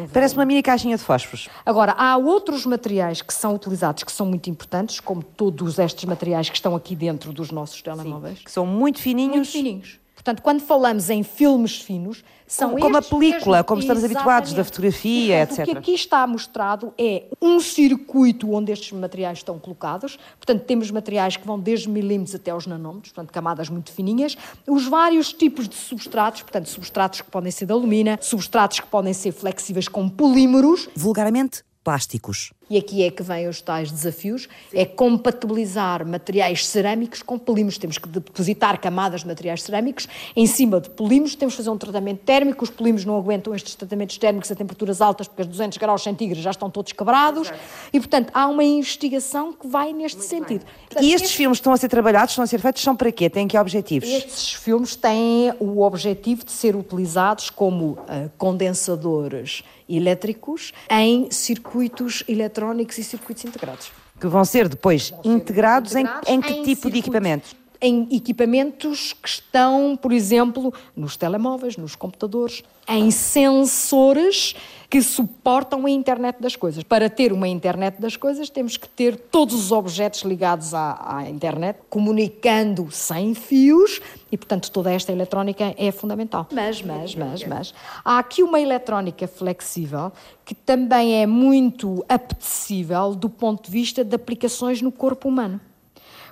[0.04, 1.50] um Parece uma mini caixinha de fósforos.
[1.66, 6.50] Agora, há outros materiais que são utilizados que são muito importantes, como todos estes materiais
[6.50, 8.40] que estão aqui dentro dos nossos telemóveis.
[8.40, 9.36] Que são muito fininhos.
[9.36, 10.00] Muito fininhos.
[10.26, 14.54] Portanto, quando falamos em filmes finos, são Como- como a película, mesmos- como estamos habituados,
[14.54, 15.72] da fotografia, Portanto, O etc.
[15.72, 20.18] que aqui está mostrado é um circuito onde estes materiais estão colocados.
[20.40, 24.36] Portanto, temos materiais que vão desde milímetros até aos nanómetros, portanto, camadas muito fininhas.
[24.68, 29.14] Os vários tipos de substratos, portanto, substratos que podem ser de alumina, substratos que podem
[29.14, 32.52] ser flexíveis com polímeros, Vulgarmente, plásticos.
[32.70, 37.78] E aqui é que vêm os tais desafios, é compatibilizar materiais cerâmicos com polímeros.
[37.78, 41.78] Temos que depositar camadas de materiais cerâmicos em cima de polímeros, temos que fazer um
[41.78, 45.78] tratamento térmico, os polímeros não aguentam estes tratamentos térmicos a temperaturas altas, porque a 200
[45.78, 47.52] graus centígrados já estão todos quebrados,
[47.94, 50.66] e portanto há uma investigação que vai neste sentido.
[50.88, 53.30] Portanto, E estes filmes estão a ser trabalhados, estão a ser feitos, são para quê?
[53.30, 54.10] Têm que objetivos?
[54.10, 62.24] estes filmes têm o objetivo de ser utilizados como ah, condensadores elétricos em circuitos
[62.56, 63.92] eletrónicos e circuitos integrados.
[64.20, 67.56] Que vão ser depois integrados, em, em que tipo de equipamentos?
[67.82, 74.56] Em equipamentos que estão, por exemplo, nos telemóveis, nos computadores, em sensores
[74.90, 76.84] que suportam a internet das coisas.
[76.84, 81.30] Para ter uma internet das coisas, temos que ter todos os objetos ligados à, à
[81.30, 84.00] internet, comunicando sem fios,
[84.32, 86.48] e, portanto, toda esta eletrónica é fundamental.
[86.52, 90.12] Mas, mas, mas, mas, há aqui uma eletrónica flexível
[90.44, 95.60] que também é muito apetecível do ponto de vista de aplicações no corpo humano.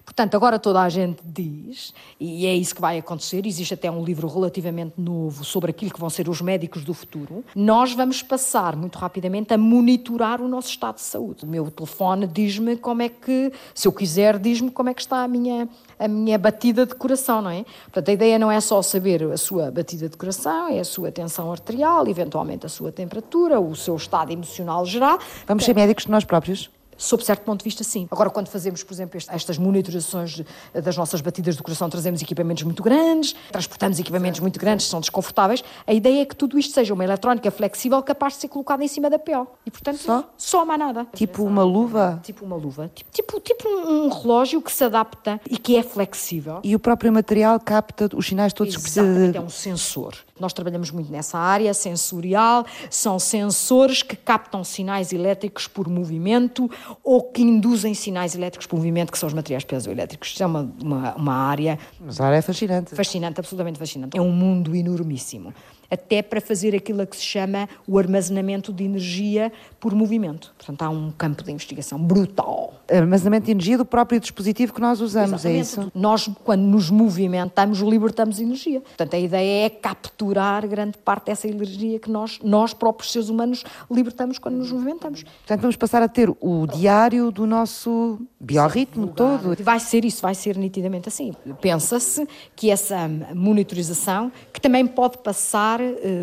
[0.06, 4.04] Portanto, agora toda a gente diz, e é isso que vai acontecer, existe até um
[4.04, 7.44] livro relativamente novo sobre aquilo que vão ser os médicos do futuro.
[7.56, 11.46] Nós vamos passar muito rapidamente a monitorar o nosso estado de saúde.
[11.46, 15.24] O meu telefone diz-me como é que, se eu quiser, diz-me como é que está
[15.24, 17.66] a minha, a minha batida de coração, não é?
[17.86, 21.12] Portanto, a ideia não é só saber a sua batida de coração, é a sua
[21.12, 25.18] tensão arterial, eventualmente a sua temperatura, o seu estado emocional geral.
[25.48, 26.70] Vamos ser médicos de nós próprios?
[27.04, 28.08] Sob certo ponto de vista, sim.
[28.10, 30.42] Agora, quando fazemos, por exemplo, estas monitorizações
[30.74, 35.62] das nossas batidas do coração, trazemos equipamentos muito grandes, transportamos equipamentos muito grandes, são desconfortáveis.
[35.86, 38.88] A ideia é que tudo isto seja uma eletrónica flexível capaz de ser colocada em
[38.88, 39.46] cima da pele.
[39.66, 40.24] E, portanto, Só?
[40.38, 41.06] só mais nada.
[41.14, 42.22] Tipo uma luva?
[42.24, 42.90] Tipo uma luva.
[42.96, 46.62] Tipo, tipo, tipo um relógio que se adapta e que é flexível.
[46.64, 49.38] E o próprio material capta os sinais todos que precisa Exatamente, de...
[49.40, 50.16] é um sensor.
[50.40, 56.70] Nós trabalhamos muito nessa área sensorial, são sensores que captam sinais elétricos por movimento
[57.04, 60.30] ou que induzem sinais elétricos por movimento, que são os materiais piezoelétricos.
[60.30, 62.96] Isto é uma, uma, uma área Mas a área é fascinante.
[62.96, 64.18] fascinante, absolutamente fascinante.
[64.18, 65.54] É um mundo enormíssimo.
[65.94, 70.54] Até para fazer aquilo a que se chama o armazenamento de energia por movimento.
[70.58, 72.74] Portanto, há um campo de investigação brutal.
[72.90, 75.62] Armazenamento de energia do próprio dispositivo que nós usamos, é Exatamente.
[75.62, 75.92] isso?
[75.94, 78.82] Nós, quando nos movimentamos, libertamos energia.
[78.82, 83.64] Portanto, a ideia é capturar grande parte dessa energia que nós, nós próprios seres humanos,
[83.90, 85.24] libertamos quando nos movimentamos.
[85.24, 89.56] Portanto, vamos passar a ter o diário do nosso biorritmo todo.
[89.64, 91.34] Vai ser isso, vai ser nitidamente assim.
[91.62, 95.80] Pensa-se que essa monitorização, que também pode passar,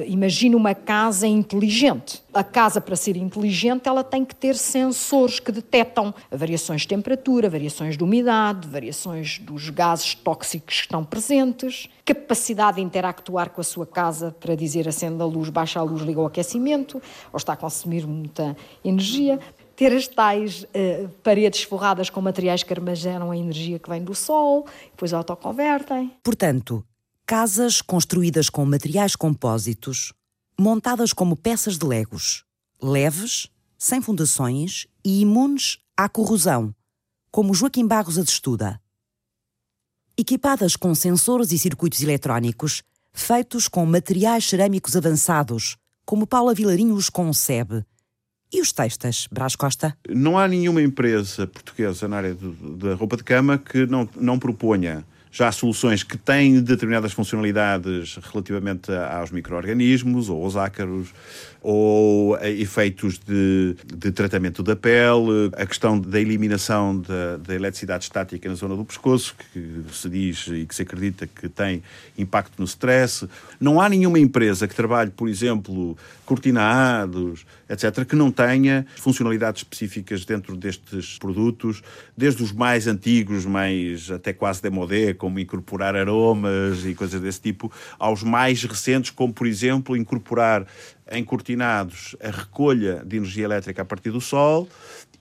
[0.06, 2.22] imagina uma casa inteligente.
[2.32, 7.50] A casa, para ser inteligente, ela tem que ter sensores que detectam variações de temperatura,
[7.50, 13.64] variações de umidade, variações dos gases tóxicos que estão presentes, capacidade de interactuar com a
[13.64, 17.54] sua casa para dizer acende a luz, baixa a luz, liga o aquecimento, ou está
[17.54, 19.38] a consumir muita energia
[19.80, 24.14] ter as tais eh, paredes forradas com materiais que armazenam a energia que vem do
[24.14, 26.12] sol, depois autoconvertem.
[26.22, 26.84] Portanto,
[27.30, 30.12] casas construídas com materiais compósitos,
[30.58, 32.44] montadas como peças de legos,
[32.82, 36.74] leves, sem fundações e imunes à corrosão,
[37.30, 38.80] como Joaquim Barros as estuda.
[40.18, 47.08] Equipadas com sensores e circuitos eletrónicos, feitos com materiais cerâmicos avançados, como Paula Vilarinho os
[47.08, 47.84] concebe.
[48.52, 49.96] E os textas, Brás Costa?
[50.08, 55.06] Não há nenhuma empresa portuguesa na área da roupa de cama que não, não proponha
[55.30, 61.08] já soluções que têm determinadas funcionalidades relativamente aos micro-organismos ou aos ácaros,
[61.62, 68.04] ou a efeitos de, de tratamento da pele, a questão da eliminação da, da eletricidade
[68.04, 71.82] estática na zona do pescoço, que se diz e que se acredita que tem
[72.16, 73.28] impacto no stress.
[73.60, 80.24] Não há nenhuma empresa que trabalhe, por exemplo, cortinados, etc., que não tenha funcionalidades específicas
[80.24, 81.82] dentro destes produtos,
[82.16, 87.70] desde os mais antigos, mais até quase demodé, como incorporar aromas e coisas desse tipo,
[87.98, 90.66] aos mais recentes, como, por exemplo, incorporar
[91.10, 94.68] em cortinados a recolha de energia elétrica a partir do sol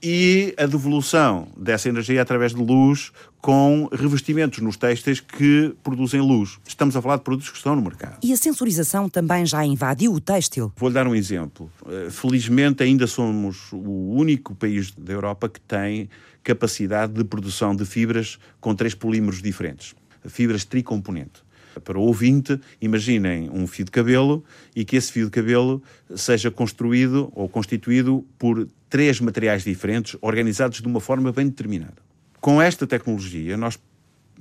[0.02, 6.58] e a devolução dessa energia através de luz com revestimentos nos têxteis que produzem luz.
[6.66, 8.18] Estamos a falar de produtos que estão no mercado.
[8.22, 10.72] E a sensorização também já invadiu o têxtil?
[10.76, 11.70] Vou-lhe dar um exemplo.
[11.86, 16.08] Eh, felizmente ainda somos o único país da Europa que tem
[16.42, 19.94] capacidade de produção de fibras com três polímeros diferentes.
[20.26, 21.42] Fibras tricomponente.
[21.84, 25.82] Para o ouvinte, imaginem um fio de cabelo e que esse fio de cabelo
[26.14, 31.96] seja construído ou constituído por três materiais diferentes, organizados de uma forma bem determinada.
[32.40, 33.78] Com esta tecnologia, nós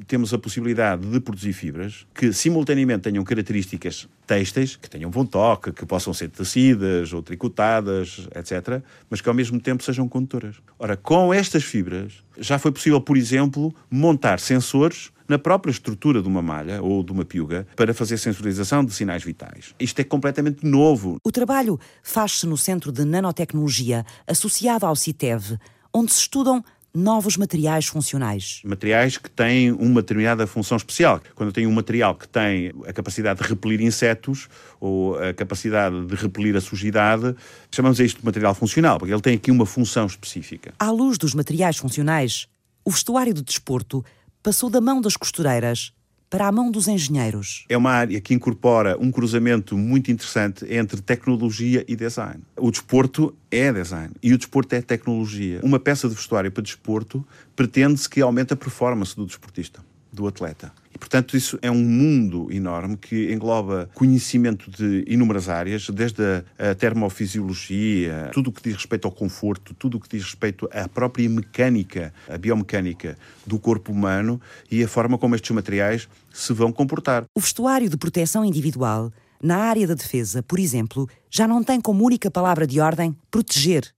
[0.07, 5.71] temos a possibilidade de produzir fibras que simultaneamente tenham características têxteis, que tenham bom toque,
[5.71, 10.55] que possam ser tecidas ou tricotadas, etc., mas que ao mesmo tempo sejam condutoras.
[10.77, 16.27] Ora, com estas fibras já foi possível, por exemplo, montar sensores na própria estrutura de
[16.27, 19.75] uma malha ou de uma piuga para fazer sensorização de sinais vitais.
[19.79, 21.17] Isto é completamente novo.
[21.23, 25.59] O trabalho faz-se no Centro de Nanotecnologia, associado ao CITEV,
[25.93, 26.63] onde se estudam
[26.99, 28.61] novos materiais funcionais.
[28.63, 31.21] Materiais que têm uma determinada função especial.
[31.33, 34.47] Quando eu tenho um material que tem a capacidade de repelir insetos
[34.79, 37.35] ou a capacidade de repelir a sujidade,
[37.71, 40.73] chamamos isto de material funcional, porque ele tem aqui uma função específica.
[40.77, 42.47] À luz dos materiais funcionais,
[42.83, 44.03] o vestuário de desporto
[44.43, 45.93] passou da mão das costureiras
[46.29, 47.65] para a mão dos engenheiros.
[47.67, 52.41] É uma área que incorpora um cruzamento muito interessante entre tecnologia e design.
[52.55, 55.59] O desporto é design e o desporto é tecnologia.
[55.63, 60.71] Uma peça de vestuário para desporto pretende-se que aumente a performance do desportista, do atleta.
[60.99, 66.75] Portanto, isso é um mundo enorme que engloba conhecimento de inúmeras áreas, desde a, a
[66.75, 71.27] termofisiologia, tudo o que diz respeito ao conforto, tudo o que diz respeito à própria
[71.29, 77.23] mecânica, a biomecânica do corpo humano e a forma como estes materiais se vão comportar.
[77.35, 82.05] O vestuário de proteção individual, na área da defesa, por exemplo, já não tem como
[82.05, 83.89] única palavra de ordem proteger,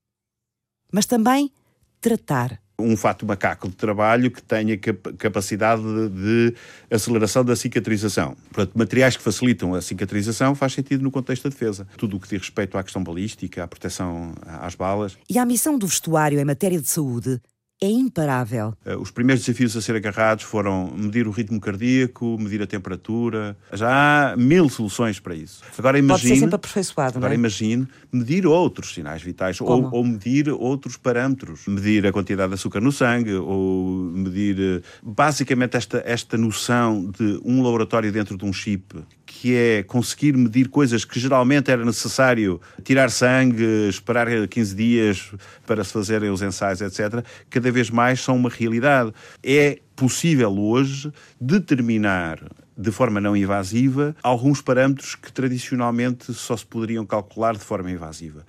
[0.91, 1.51] mas também
[1.99, 6.53] tratar um fato macaco de trabalho que tenha capacidade de,
[6.89, 8.35] aceleração da cicatrização.
[8.51, 11.87] Portanto, materiais que facilitam a cicatrização faz sentido no contexto da defesa.
[11.97, 15.17] Tudo o que diz respeito à questão balística, à proteção às balas.
[15.29, 17.39] E a missão do vestuário em matéria de saúde
[17.83, 18.75] é imparável.
[18.85, 23.57] Eh, os primeiros desafios a ser agarrados foram medir o ritmo cardíaco, medir a temperatura.
[23.73, 25.63] Já há mil soluções para isso.
[25.75, 27.39] Agora imagine, Pode ser sempre aperfeiçoado, agora não é?
[27.39, 31.65] imagine medir outros sinais vitais ou, ou, medir outros parâmetros.
[31.67, 34.59] Medir a quantidade de açúcar no sangue ou medir...
[34.59, 39.03] Eh, basicamente esta, esta noção de um laboratório dentro de um chip
[39.41, 45.31] que é conseguir medir coisas que geralmente era necessário tirar sangue, esperar 15 dias
[45.65, 49.11] para se fazerem os ensaios, etc., cada vez mais são uma realidade.
[49.41, 52.39] É possível hoje determinar
[52.77, 58.45] de forma não invasiva alguns parâmetros que tradicionalmente só se poderiam calcular de forma invasiva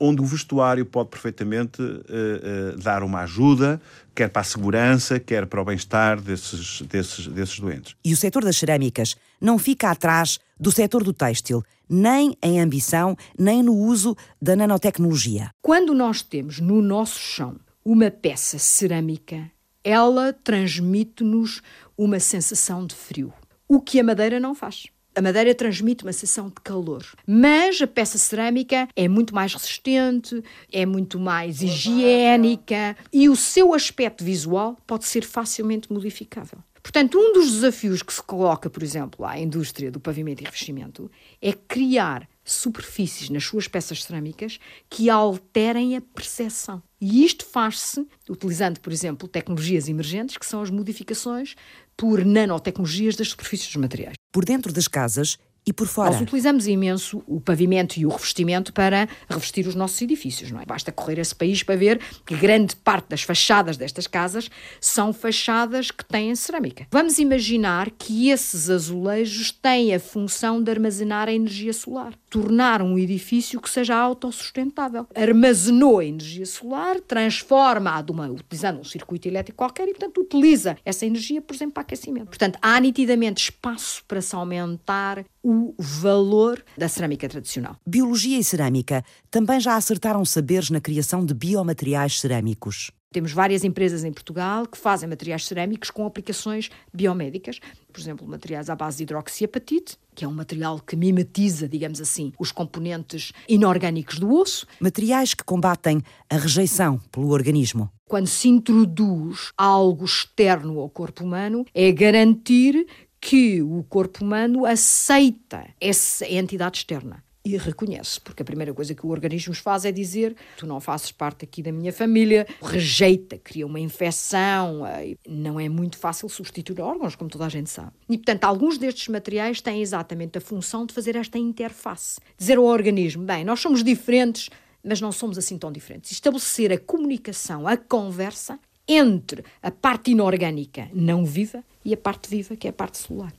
[0.00, 3.80] onde o vestuário pode perfeitamente uh, uh, dar uma ajuda,
[4.14, 7.94] quer para a segurança, quer para o bem-estar desses, desses, desses doentes.
[8.04, 13.16] E o setor das cerâmicas não fica atrás do setor do têxtil, nem em ambição,
[13.38, 15.50] nem no uso da nanotecnologia.
[15.62, 19.50] Quando nós temos no nosso chão uma peça cerâmica,
[19.84, 21.62] ela transmite-nos
[21.96, 23.32] uma sensação de frio,
[23.68, 24.86] o que a madeira não faz.
[25.16, 30.44] A madeira transmite uma sensação de calor, mas a peça cerâmica é muito mais resistente,
[30.70, 36.58] é muito mais higiênica e o seu aspecto visual pode ser facilmente modificável.
[36.82, 41.10] Portanto, um dos desafios que se coloca, por exemplo, à indústria do pavimento e revestimento
[41.40, 46.82] é criar superfícies nas suas peças cerâmicas que alterem a percepção.
[47.00, 51.56] E isto faz-se utilizando, por exemplo, tecnologias emergentes, que são as modificações
[51.96, 54.14] por nanotecnologias das superfícies dos materiais.
[54.36, 56.12] Por dentro das casas e por fora.
[56.12, 60.64] Nós utilizamos imenso o pavimento e o revestimento para revestir os nossos edifícios, não é?
[60.64, 64.48] Basta correr esse país para ver que grande parte das fachadas destas casas
[64.80, 66.86] são fachadas que têm cerâmica.
[66.90, 72.96] Vamos imaginar que esses azulejos têm a função de armazenar a energia solar, tornar um
[72.96, 75.06] edifício que seja autossustentável.
[75.16, 77.96] Armazenou a energia solar, transforma-a
[78.30, 82.26] utilizando um circuito elétrico qualquer e, portanto, utiliza essa energia, por exemplo, para aquecimento.
[82.26, 87.76] Portanto, há nitidamente espaço para se aumentar o valor da cerâmica tradicional.
[87.86, 92.90] Biologia e cerâmica também já acertaram saberes na criação de biomateriais cerâmicos.
[93.12, 98.68] Temos várias empresas em Portugal que fazem materiais cerâmicos com aplicações biomédicas, por exemplo, materiais
[98.68, 104.18] à base de hidroxiapatite, que é um material que mimetiza, digamos assim, os componentes inorgânicos
[104.18, 104.66] do osso.
[104.80, 107.90] Materiais que combatem a rejeição pelo organismo.
[108.08, 112.86] Quando se introduz algo externo ao corpo humano, é garantir
[113.26, 117.24] que o corpo humano aceita essa entidade externa.
[117.44, 121.12] e reconhece, porque a primeira coisa que o organismo faz é dizer: tu não fazes
[121.12, 124.84] parte aqui da minha família, rejeita, cria uma infecção.
[124.84, 127.92] Eh, não é muito fácil substituir órgãos, como toda a gente sabe.
[128.08, 132.20] E, portanto, alguns destes materiais têm exatamente a função de fazer esta interface.
[132.36, 134.50] Dizer ao organismo: bem, nós somos diferentes,
[134.82, 136.10] mas não somos assim tão diferentes.
[136.10, 138.58] Estabelecer a comunicação, a conversa
[138.88, 143.32] entre a parte inorgânica não viva e a parte viva, que é a parte celular.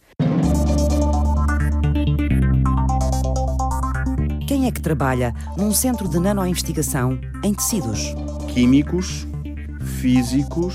[4.48, 8.16] Quem é que trabalha num centro de nanoinvestigação em tecidos?
[8.54, 9.28] Químicos,
[10.00, 10.74] físicos,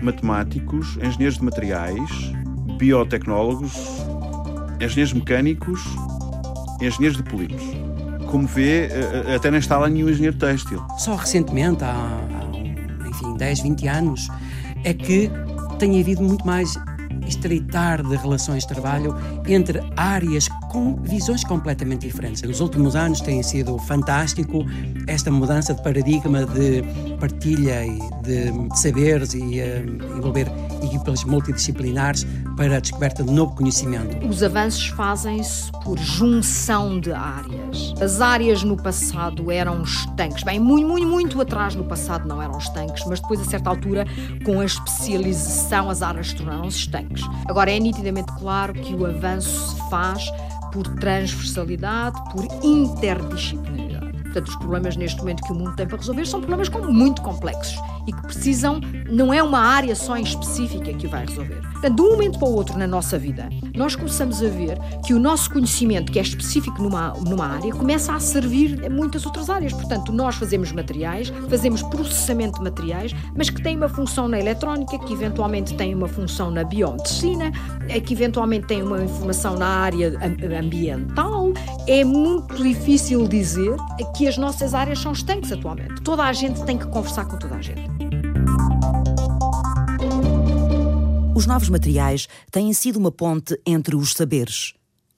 [0.00, 2.10] matemáticos, engenheiros de materiais,
[2.78, 3.74] biotecnólogos,
[4.80, 5.80] engenheiros mecânicos,
[6.80, 7.64] engenheiros de polímeros.
[8.30, 10.80] Como vê, eh, eh, até nem está lá nenhum engenheiro têxtil.
[10.98, 14.28] Só recentemente, há, há enfim, 10, 20 anos,
[14.84, 15.28] é que
[15.80, 16.78] tem havido muito mais
[17.26, 19.14] estreitar de relações de trabalho
[19.46, 22.42] entre áreas com visões completamente diferentes.
[22.42, 24.64] Nos últimos anos tem sido fantástico
[25.06, 26.82] esta mudança de paradigma de
[27.22, 27.84] partilha
[28.24, 30.50] de saberes e uh, envolver
[30.82, 34.26] equipas multidisciplinares para a descoberta de novo conhecimento.
[34.26, 37.94] Os avanços fazem-se por junção de áreas.
[38.00, 42.58] As áreas no passado eram estanques, bem, muito, muito, muito atrás no passado não eram
[42.58, 44.04] estanques, mas depois, a certa altura,
[44.44, 47.22] com a especialização, as áreas tornaram-se estanques.
[47.48, 50.24] Agora, é nitidamente claro que o avanço se faz
[50.72, 53.81] por transversalidade, por interdisciplinaridade.
[54.32, 57.78] Portanto, os problemas neste momento que o mundo tem para resolver são problemas muito complexos
[58.06, 58.80] e que precisam,
[59.10, 61.60] não é uma área só em específica que vai resolver.
[61.72, 65.12] Portanto, de um momento para o outro na nossa vida, nós começamos a ver que
[65.14, 69.50] o nosso conhecimento, que é específico numa, numa área, começa a servir a muitas outras
[69.50, 69.72] áreas.
[69.72, 74.98] Portanto, nós fazemos materiais, fazemos processamento de materiais, mas que tem uma função na eletrónica,
[74.98, 77.52] que eventualmente tem uma função na biomedicina,
[77.88, 80.18] é que eventualmente tem uma informação na área
[80.58, 81.52] ambiental.
[81.86, 83.76] É muito difícil dizer
[84.16, 86.00] que que as nossas áreas são estanques atualmente.
[86.00, 87.82] Toda a gente tem que conversar com toda a gente.
[91.34, 94.74] Os novos materiais têm sido uma ponte entre os saberes,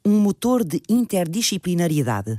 [0.06, 2.38] um motor de interdisciplinariedade.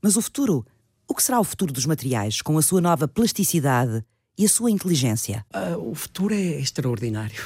[0.00, 0.64] Mas o futuro?
[1.06, 4.02] O que será o futuro dos materiais com a sua nova plasticidade
[4.38, 5.44] e a sua inteligência?
[5.54, 7.42] Uh, o futuro é extraordinário.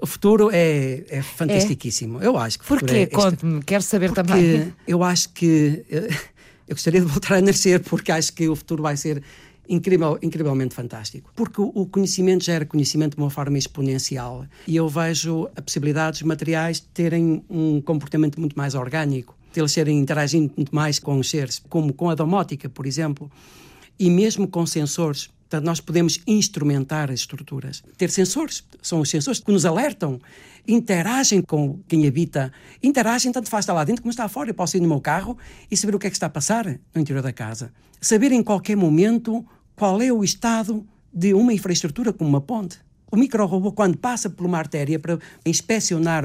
[0.00, 2.22] O futuro é, é fantastiquíssimo.
[2.22, 2.26] É?
[2.26, 2.96] Eu acho que Porquê?
[2.96, 4.74] É Conte-me, quero saber Porque também.
[4.86, 5.84] Eu acho que.
[6.68, 9.22] Eu gostaria de voltar a nascer porque acho que o futuro vai ser
[9.66, 11.32] incrível, incrivelmente fantástico.
[11.34, 16.22] Porque o conhecimento gera conhecimento de uma forma exponencial e eu vejo a possibilidade dos
[16.22, 21.30] materiais terem um comportamento muito mais orgânico, de eles serem interagindo muito mais com os
[21.30, 23.30] seres, como com a domótica, por exemplo,
[23.98, 25.30] e mesmo com sensores.
[25.48, 27.82] Portanto, nós podemos instrumentar as estruturas.
[27.96, 30.20] Ter sensores, são os sensores que nos alertam,
[30.66, 34.50] interagem com quem habita, interagem tanto faz estar lá dentro como está fora.
[34.50, 35.38] Eu posso ir no meu carro
[35.70, 37.72] e saber o que é que está a passar no interior da casa.
[37.98, 39.42] Saber em qualquer momento
[39.74, 42.78] qual é o estado de uma infraestrutura como uma ponte.
[43.10, 46.24] O micro-robô, quando passa por uma artéria para inspecionar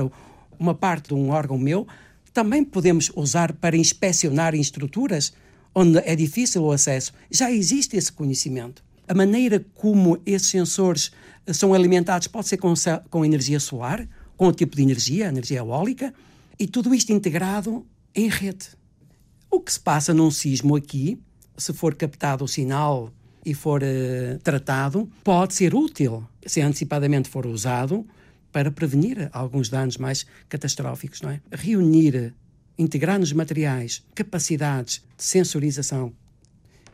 [0.60, 1.88] uma parte de um órgão meu,
[2.34, 5.32] também podemos usar para inspecionar estruturas
[5.74, 7.14] onde é difícil o acesso.
[7.32, 8.84] Já existe esse conhecimento.
[9.08, 11.12] A maneira como esses sensores
[11.46, 12.74] eh, são alimentados pode ser com,
[13.10, 16.14] com energia solar, com o tipo de energia, energia eólica,
[16.60, 17.86] e tudo isto integrado
[18.16, 18.68] em rede.
[19.50, 21.20] O que se passa num sismo aqui,
[21.58, 23.12] se for captado o sinal
[23.46, 28.06] e for uh, tratado, pode ser útil, se antecipadamente for usado,
[28.52, 31.42] para prevenir alguns danos mais catastróficos, não é?
[31.52, 32.34] Reunir,
[32.78, 36.14] integrar nos materiais capacidades de sensorização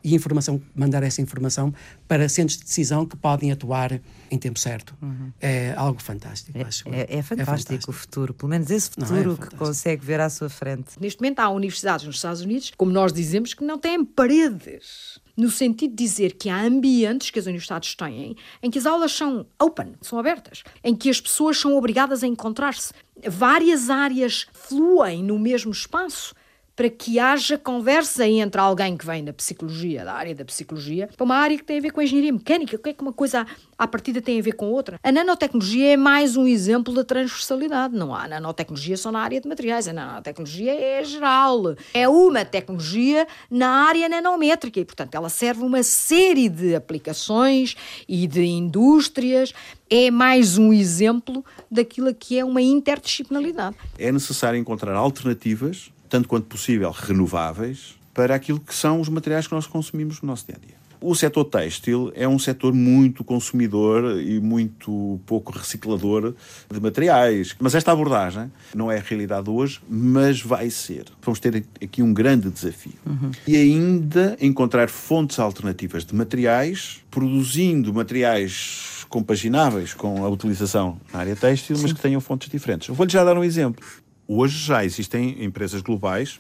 [0.03, 1.73] e informação, mandar essa informação
[2.07, 3.99] para centros de decisão que podem atuar
[4.31, 4.95] em tempo certo.
[5.01, 5.31] Uhum.
[5.39, 6.87] É algo fantástico, é, acho.
[6.89, 10.19] É, é, fantástico é, fantástico o futuro, pelo menos esse é futuro que consegue ver
[10.19, 10.99] à sua frente.
[10.99, 15.19] Neste momento há universidades nos Estados Unidos, como nós dizemos, que não têm paredes.
[15.35, 19.13] No sentido de dizer que há ambientes que as universidades têm em que as aulas
[19.13, 22.91] são open, são abertas, em que as pessoas são obrigadas a encontrar-se.
[23.25, 26.35] Várias áreas fluem no mesmo espaço
[26.79, 31.25] para que haja conversa entre alguém que vem da psicologia, da área da psicologia, para
[31.25, 32.77] uma área que tem a ver com a engenharia mecânica.
[32.77, 33.45] O que é que uma coisa
[33.77, 34.97] à partida tem a ver com outra?
[35.03, 37.93] A nanotecnologia é mais um exemplo da transversalidade.
[37.93, 39.89] Não há nanotecnologia só na área de materiais.
[39.89, 41.75] A nanotecnologia é geral.
[41.93, 47.75] É uma tecnologia na área nanométrica e, portanto, ela serve uma série de aplicações
[48.07, 49.53] e de indústrias
[49.89, 53.75] é mais um exemplo daquilo que é uma interdisciplinaridade.
[53.97, 59.53] É necessário encontrar alternativas tanto quanto possível, renováveis para aquilo que são os materiais que
[59.53, 60.79] nós consumimos no nosso dia a dia.
[61.01, 66.35] O setor têxtil é um setor muito consumidor e muito pouco reciclador
[66.69, 67.55] de materiais.
[67.57, 71.05] Mas esta abordagem não é a realidade hoje, mas vai ser.
[71.21, 72.95] Vamos ter aqui um grande desafio.
[73.05, 73.31] Uhum.
[73.47, 81.35] E ainda encontrar fontes alternativas de materiais, produzindo materiais compagináveis com a utilização na área
[81.35, 82.93] têxtil, mas que tenham fontes diferentes.
[82.93, 83.85] Vou-lhe já dar um exemplo.
[84.31, 86.39] Hoje já existem empresas globais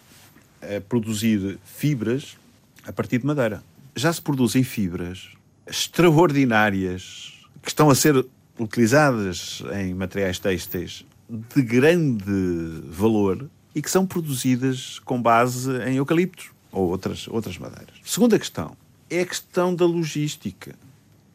[0.61, 2.37] a produzir fibras
[2.85, 3.63] a partir de madeira.
[3.95, 5.29] Já se produzem fibras
[5.65, 7.33] extraordinárias
[7.63, 8.23] que estão a ser
[8.59, 16.51] utilizadas em materiais têxteis de grande valor e que são produzidas com base em eucaliptos
[16.71, 17.95] ou outras, outras madeiras.
[18.05, 18.77] Segunda questão
[19.09, 20.75] é a questão da logística.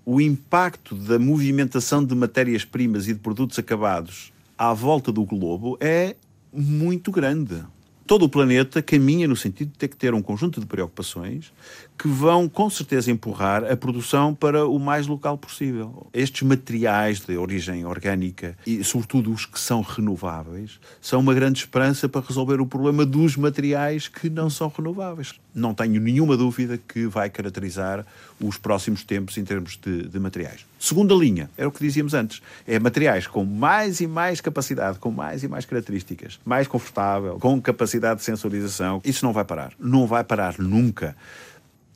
[0.07, 6.15] O impacto da movimentação de matérias-primas e de produtos acabados à volta do globo é
[6.55, 7.63] muito grande.
[8.07, 11.53] Todo o planeta caminha no sentido de ter que ter um conjunto de preocupações
[11.97, 16.07] que vão, com certeza, empurrar a produção para o mais local possível.
[16.12, 22.09] Estes materiais de origem orgânica e, sobretudo, os que são renováveis, são uma grande esperança
[22.09, 25.34] para resolver o problema dos materiais que não são renováveis.
[25.55, 28.05] Não tenho nenhuma dúvida que vai caracterizar
[28.40, 30.66] os próximos tempos em termos de, de materiais.
[30.78, 35.11] Segunda linha, era o que dizíamos antes, é materiais com mais e mais capacidade, com
[35.11, 39.01] mais e mais características, mais confortável, com capacidade de sensorização.
[39.05, 39.72] Isso não vai parar.
[39.78, 41.16] Não vai parar nunca.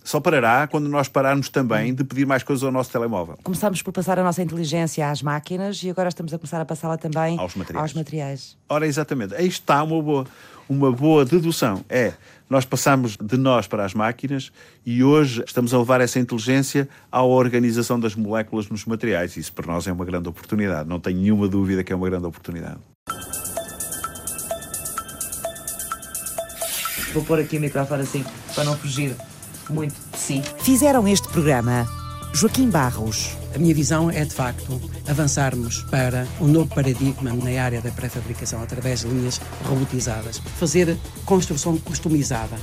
[0.08, 3.38] Só parará quando nós pararmos também de pedir mais coisas ao nosso telemóvel.
[3.42, 6.96] Começámos por passar a nossa inteligência às máquinas e agora estamos a começar a passá-la
[6.96, 7.82] também aos materiais.
[7.82, 8.56] aos materiais.
[8.70, 9.34] Ora, exatamente.
[9.34, 10.26] Aí está uma boa,
[10.66, 11.84] uma boa dedução.
[11.90, 12.14] É,
[12.48, 14.50] nós passamos de nós para as máquinas
[14.86, 19.36] e hoje estamos a levar essa inteligência à organização das moléculas nos materiais.
[19.36, 20.88] Isso para nós é uma grande oportunidade.
[20.88, 22.78] Não tenho nenhuma dúvida que é uma grande oportunidade.
[27.12, 29.14] Vou pôr aqui o microfone assim, para não fugir
[29.72, 30.42] muito de si.
[30.58, 31.86] Fizeram este programa
[32.32, 33.36] Joaquim Barros.
[33.54, 38.62] A minha visão é, de facto, avançarmos para um novo paradigma na área da pré-fabricação
[38.62, 40.38] através de linhas robotizadas.
[40.38, 42.56] Fazer construção customizada.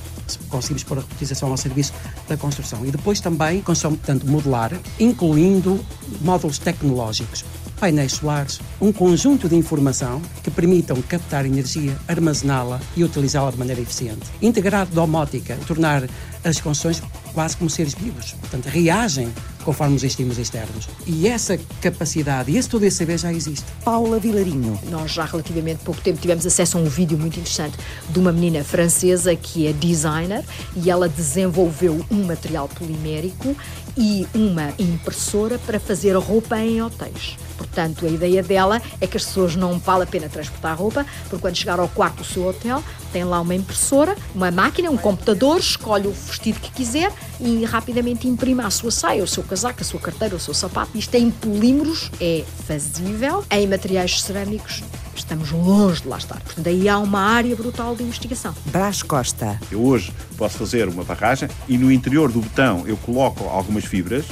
[0.49, 1.93] Conseguimos pôr a robotização ao serviço
[2.29, 2.85] da construção.
[2.85, 5.83] E depois também construção, portanto, modular, incluindo
[6.21, 7.43] módulos tecnológicos
[7.79, 13.81] painéis solares, um conjunto de informação que permitam captar energia, armazená-la e utilizá-la de maneira
[13.81, 14.25] eficiente.
[14.41, 16.03] Integrado domótica, tornar
[16.45, 17.01] as construções
[17.33, 18.33] quase como seres vivos.
[18.33, 19.33] Portanto, reagem
[19.65, 20.87] conforme os estímulos externos.
[21.07, 23.65] E essa capacidade e esse todo esse saber já existe.
[23.83, 24.79] Paula Vilarinho.
[24.89, 27.75] Nós já há relativamente pouco tempo tivemos acesso a um vídeo muito interessante
[28.07, 33.55] de uma menina francesa que é designer e ela desenvolveu um material polimérico
[33.97, 37.37] e uma impressora para fazer roupa em hotéis.
[37.57, 41.05] Portanto, a ideia dela é que as pessoas não vale a pena transportar a roupa,
[41.29, 42.83] porque quando chegar ao quarto do seu hotel,
[43.15, 47.09] tem lá uma impressora, uma máquina, um computador, escolhe o vestido que quiser
[47.39, 50.97] e rapidamente imprime a sua saia, o seu casaco, a sua carteira, o seu sapato.
[50.97, 54.83] Isto em polímeros é fazível, em materiais cerâmicos
[55.15, 56.41] estamos longe de lá estar.
[56.41, 58.53] Portanto, aí há uma área brutal de investigação.
[58.65, 59.57] Brás Costa.
[59.71, 64.25] Eu hoje posso fazer uma barragem e no interior do botão eu coloco algumas fibras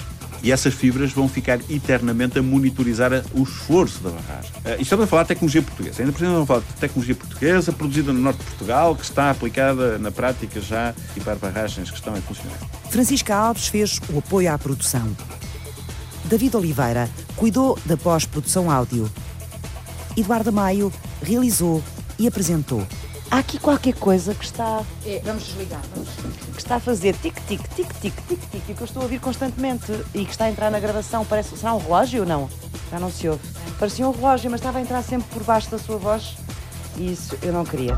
[0.44, 4.52] e essas fibras vão ficar eternamente a monitorizar o esforço da barragem.
[4.52, 6.04] Uh, e estamos a falar de tecnologia portuguesa.
[6.04, 10.12] Ainda a falar de tecnologia portuguesa produzida no norte de Portugal, que está aplicada na
[10.12, 12.58] prática já e para barragens que estão a funcionar.
[12.90, 15.16] Francisca Alves fez o apoio à produção.
[16.26, 19.10] David Oliveira cuidou da pós-produção áudio.
[20.18, 20.92] Eduardo Maio
[21.22, 21.82] realizou
[22.20, 22.86] e apresentou.
[23.34, 24.84] Há aqui qualquer coisa que está.
[25.04, 26.08] É, vamos desligar, vamos.
[26.54, 30.24] Que está a fazer tic-tic, tic-tic, tic-tic, e que eu estou a ouvir constantemente e
[30.24, 31.26] que está a entrar na gravação.
[31.26, 31.58] Parece.
[31.58, 32.48] Será um relógio ou não?
[32.92, 33.42] Já não se ouve.
[33.80, 36.36] Parecia um relógio, mas estava a entrar sempre por baixo da sua voz
[36.96, 37.98] e isso eu não queria.